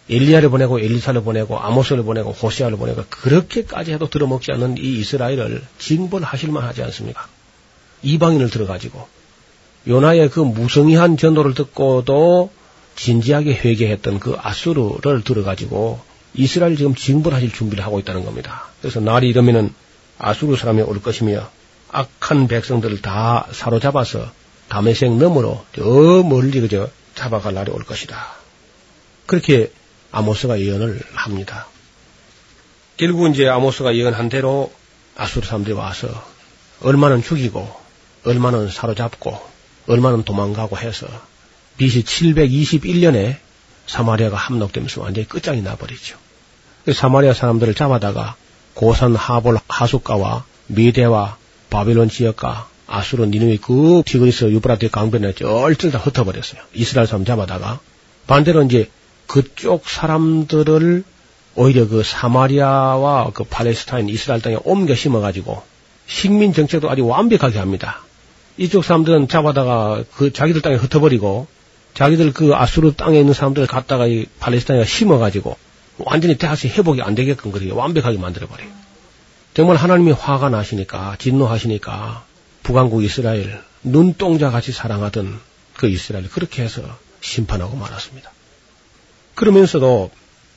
[0.10, 6.52] 엘리야를 보내고 엘리사를 보내고 아모스를 보내고 호시아를 보내고 그렇게까지 해도 들어먹지 않는 이 이스라엘을 징벌하실
[6.52, 7.28] 만 하지 않습니까?
[8.02, 9.08] 이방인을 들어가지고
[9.88, 12.52] 요나의 그 무성의한 전도를 듣고도
[13.00, 16.02] 진지하게 회개했던 그 아수르를 들어가지고
[16.34, 18.68] 이스라엘 지금 징벌하실 준비를 하고 있다는 겁니다.
[18.82, 19.74] 그래서 날이 이러면은
[20.18, 21.50] 아수르 사람이 올 것이며
[21.92, 24.32] 악한 백성들을 다 사로잡아서
[24.68, 25.84] 담에색 너머로 저
[26.24, 28.34] 멀리 그저 잡아갈 날이 올 것이다.
[29.26, 29.72] 그렇게
[30.12, 31.68] 아모스가 예언을 합니다.
[32.98, 34.72] 결국 이제 아모스가 예언한 대로
[35.16, 36.08] 아수르 사람들이 와서
[36.82, 37.68] 얼마는 죽이고
[38.26, 39.40] 얼마는 사로잡고
[39.88, 41.08] 얼마는 도망가고 해서
[41.80, 43.38] BC 721년에
[43.88, 46.18] 사마리아가 함락되면서 완전히 끝장이 나버리죠.
[46.84, 48.36] 그 사마리아 사람들을 잡아다가
[48.74, 51.38] 고산 하볼 하숫가와 미대와
[51.70, 56.62] 바빌론 지역과 아수르 니누이 그 티그리스 유브라데 강변에 쩔쩔 다 흩어버렸어요.
[56.74, 57.80] 이스라엘 사람 잡아다가
[58.28, 58.90] 반대로 이제
[59.28, 61.06] 그쪽 사람들을
[61.56, 65.64] 오히려 그 사마리아와 그 팔레스타인 이스라엘 땅에 옮겨 심어가지고
[66.08, 68.02] 식민 정책도 아주 완벽하게 합니다.
[68.58, 71.48] 이쪽 사람들은 잡아다가 그 자기들 땅에 흩어버리고
[71.94, 75.58] 자기들 그 아수르 땅에 있는 사람들을 갖다가 이 팔레스타인에 심어가지고
[75.98, 78.70] 완전히 다시 회복이 안 되게끔 그렇게 완벽하게 만들어버려요.
[79.54, 82.24] 정말 하나님이 화가 나시니까 진노하시니까
[82.64, 85.40] 북왕국 이스라엘 눈동자 같이 사랑하던
[85.76, 86.82] 그 이스라엘 그렇게 해서
[87.22, 88.32] 심판하고 말았습니다.
[89.36, 90.12] 그러면서도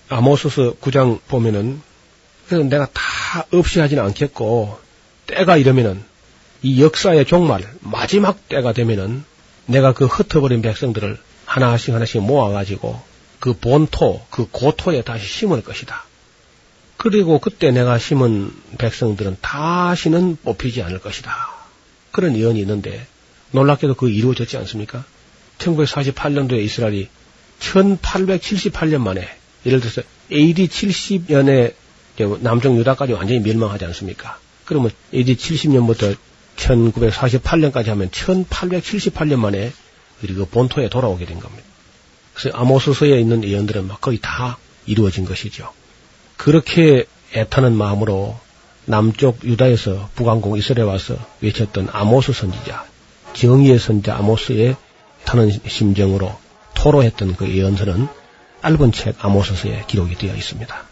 [0.08, 1.80] 아모소서 9장 보면은
[2.46, 4.78] 그래서 내가 다 없이 하지는 않겠고
[5.26, 6.04] 때가 이러면은
[6.62, 9.24] 이 역사의 종말 마지막 때가 되면은
[9.72, 13.00] 내가 그 흩어버린 백성들을 하나씩 하나씩 모아가지고
[13.40, 16.04] 그 본토 그 고토에 다시 심을 것이다.
[16.96, 21.34] 그리고 그때 내가 심은 백성들은 다시는 뽑히지 않을 것이다.
[22.12, 23.06] 그런 예언이 있는데
[23.50, 25.04] 놀랍게도 그 이루어졌지 않습니까?
[25.58, 27.08] 1948년도에 이스라엘이
[27.58, 29.28] 1878년 만에
[29.66, 31.74] 예를 들어서 AD 70년에
[32.40, 34.38] 남쪽 유다까지 완전히 멸망하지 않습니까?
[34.64, 36.16] 그러면 AD 70년부터
[36.56, 39.72] 1948년까지 하면 1878년 만에
[40.20, 41.64] 그리고 본토에 돌아오게 된 겁니다.
[42.34, 45.70] 그래서 아모스서에 있는 예언들은 막 거의 다 이루어진 것이죠.
[46.36, 48.38] 그렇게 애타는 마음으로
[48.84, 52.84] 남쪽 유다에서 북왕공 이스라엘에 와서 외쳤던 아모스 선지자,
[53.34, 54.76] 정의의 선자 아모스의
[55.24, 56.36] 타는 심정으로
[56.74, 58.08] 토로했던 그 예언서는
[58.64, 60.91] 얇은 책 아모스서에 기록이 되어 있습니다.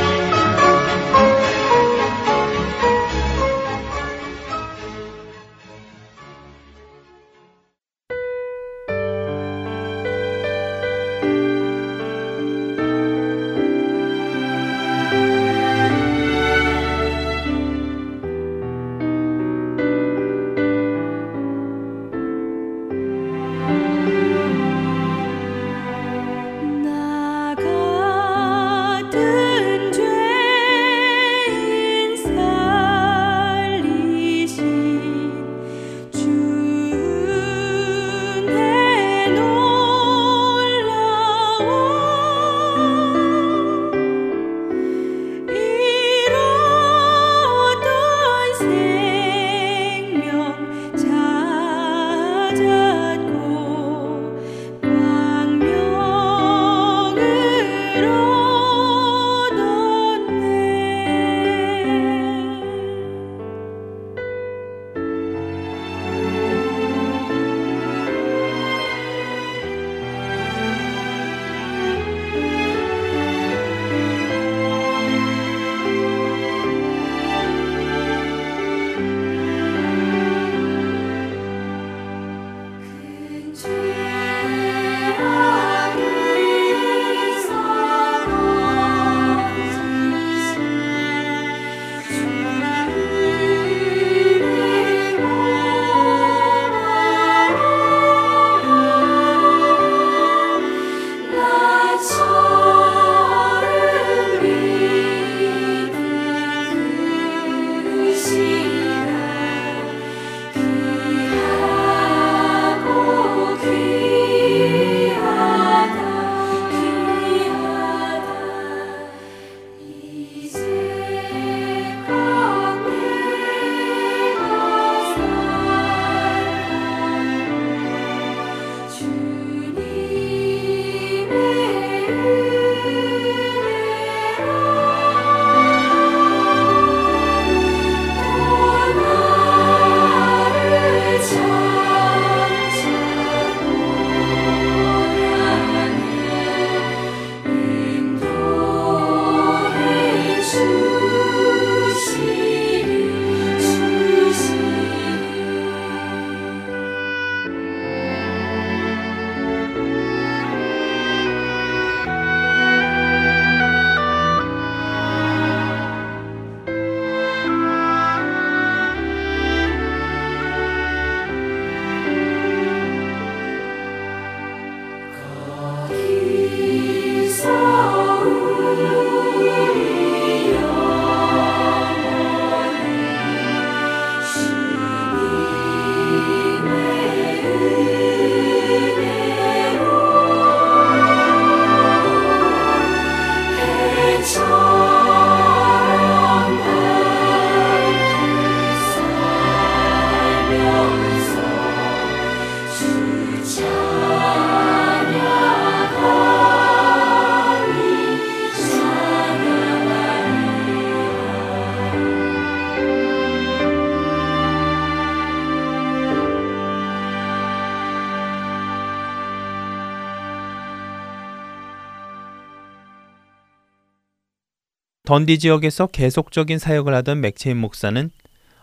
[225.11, 228.11] 던디 지역에서 계속적인 사역을 하던 맥체인 목사는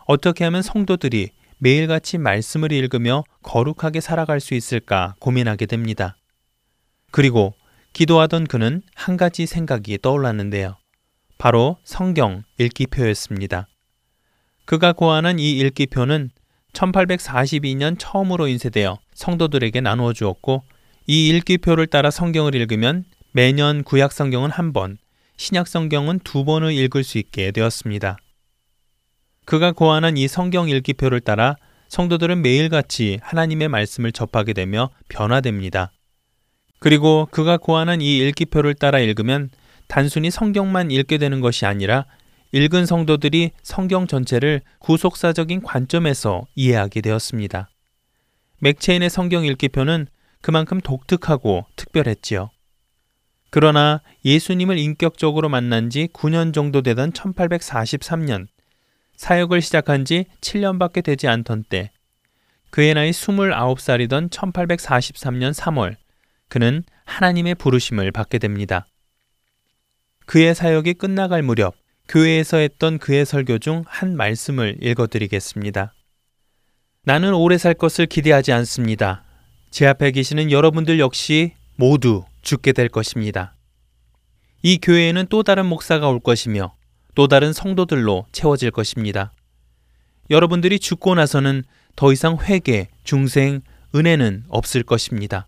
[0.06, 1.28] 어떻게 하면 성도들이
[1.58, 6.16] 매일같이 말씀을 읽으며 거룩하게 살아갈 수 있을까 고민하게 됩니다.
[7.10, 7.52] 그리고
[7.92, 10.78] 기도하던 그는 한 가지 생각이 떠올랐는데요.
[11.36, 13.68] 바로 성경 읽기표였습니다.
[14.64, 16.30] 그가 고안한 이 읽기표는
[16.72, 20.62] 1842년 처음으로 인쇄되어 성도들에게 나누어 주었고
[21.06, 24.96] 이 읽기표를 따라 성경을 읽으면 매년 구약 성경은 한 번,
[25.38, 28.18] 신약 성경은 두 번을 읽을 수 있게 되었습니다.
[29.44, 31.56] 그가 고안한 이 성경 읽기표를 따라
[31.88, 35.92] 성도들은 매일같이 하나님의 말씀을 접하게 되며 변화됩니다.
[36.80, 39.50] 그리고 그가 고안한 이 읽기표를 따라 읽으면
[39.86, 42.04] 단순히 성경만 읽게 되는 것이 아니라
[42.50, 47.70] 읽은 성도들이 성경 전체를 구속사적인 관점에서 이해하게 되었습니다.
[48.58, 50.08] 맥체인의 성경 읽기표는
[50.40, 52.50] 그만큼 독특하고 특별했지요.
[53.50, 58.46] 그러나 예수님을 인격적으로 만난 지 9년 정도 되던 1843년,
[59.16, 61.90] 사역을 시작한 지 7년밖에 되지 않던 때
[62.70, 65.96] 그의 나이 29살이던 1843년 3월
[66.48, 68.86] 그는 하나님의 부르심을 받게 됩니다.
[70.26, 71.74] 그의 사역이 끝나갈 무렵
[72.08, 75.94] 교회에서 했던 그의 설교 중 한 말씀을 읽어드리겠습니다.
[77.02, 79.24] 나는 오래 살 것을 기대하지 않습니다.
[79.70, 83.54] 제 앞에 계시는 여러분들 역시 모두 죽게 될 것입니다.
[84.62, 86.74] 이 교회에는 또 다른 목사가 올 것이며
[87.14, 89.32] 또 다른 성도들로 채워질 것입니다.
[90.30, 93.60] 여러분들이 죽고 나서는 더 이상 회개, 중생,
[93.94, 95.46] 은혜는 없을 것입니다.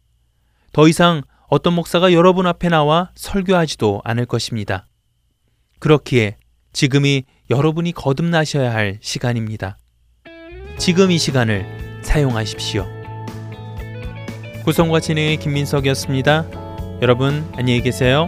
[0.72, 4.86] 더 이상 어떤 목사가 여러분 앞에 나와 설교하지도 않을 것입니다.
[5.78, 6.36] 그렇기에
[6.74, 9.78] 지금이 여러분이 거듭나셔야 할 시간입니다.
[10.76, 12.86] 지금 이 시간을 사용하십시오.
[14.64, 16.69] 구성과 진행의 김민석이었습니다.
[17.02, 18.26] 여러분 안녕히 계세요.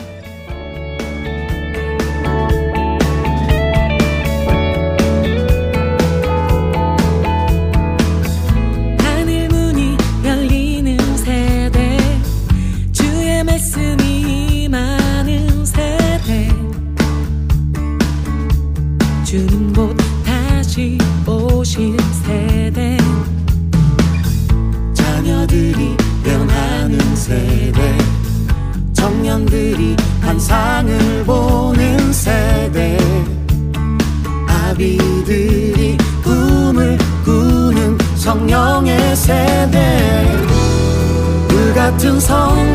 [42.32, 42.71] 불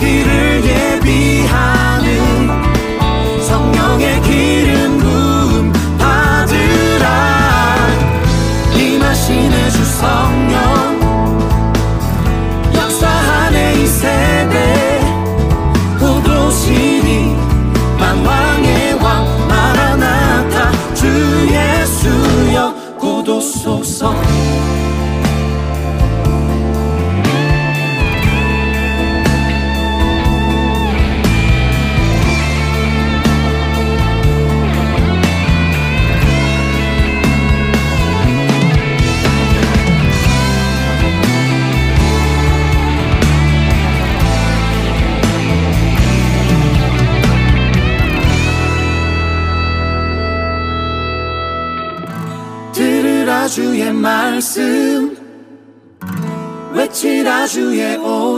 [0.00, 0.37] 주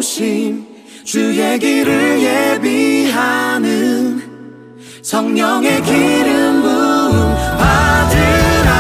[0.01, 0.67] 도심
[1.05, 2.23] 주의 길을
[2.63, 4.23] 예비하는
[5.03, 8.71] 성령의 기름 부음 받으라.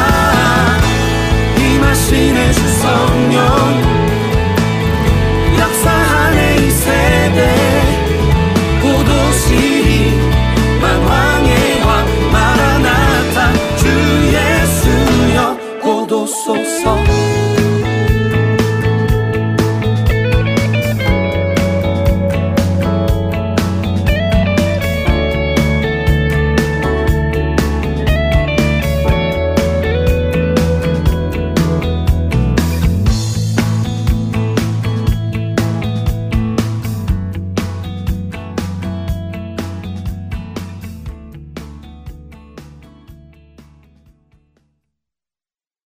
[1.58, 3.89] 임하시네 주 성령.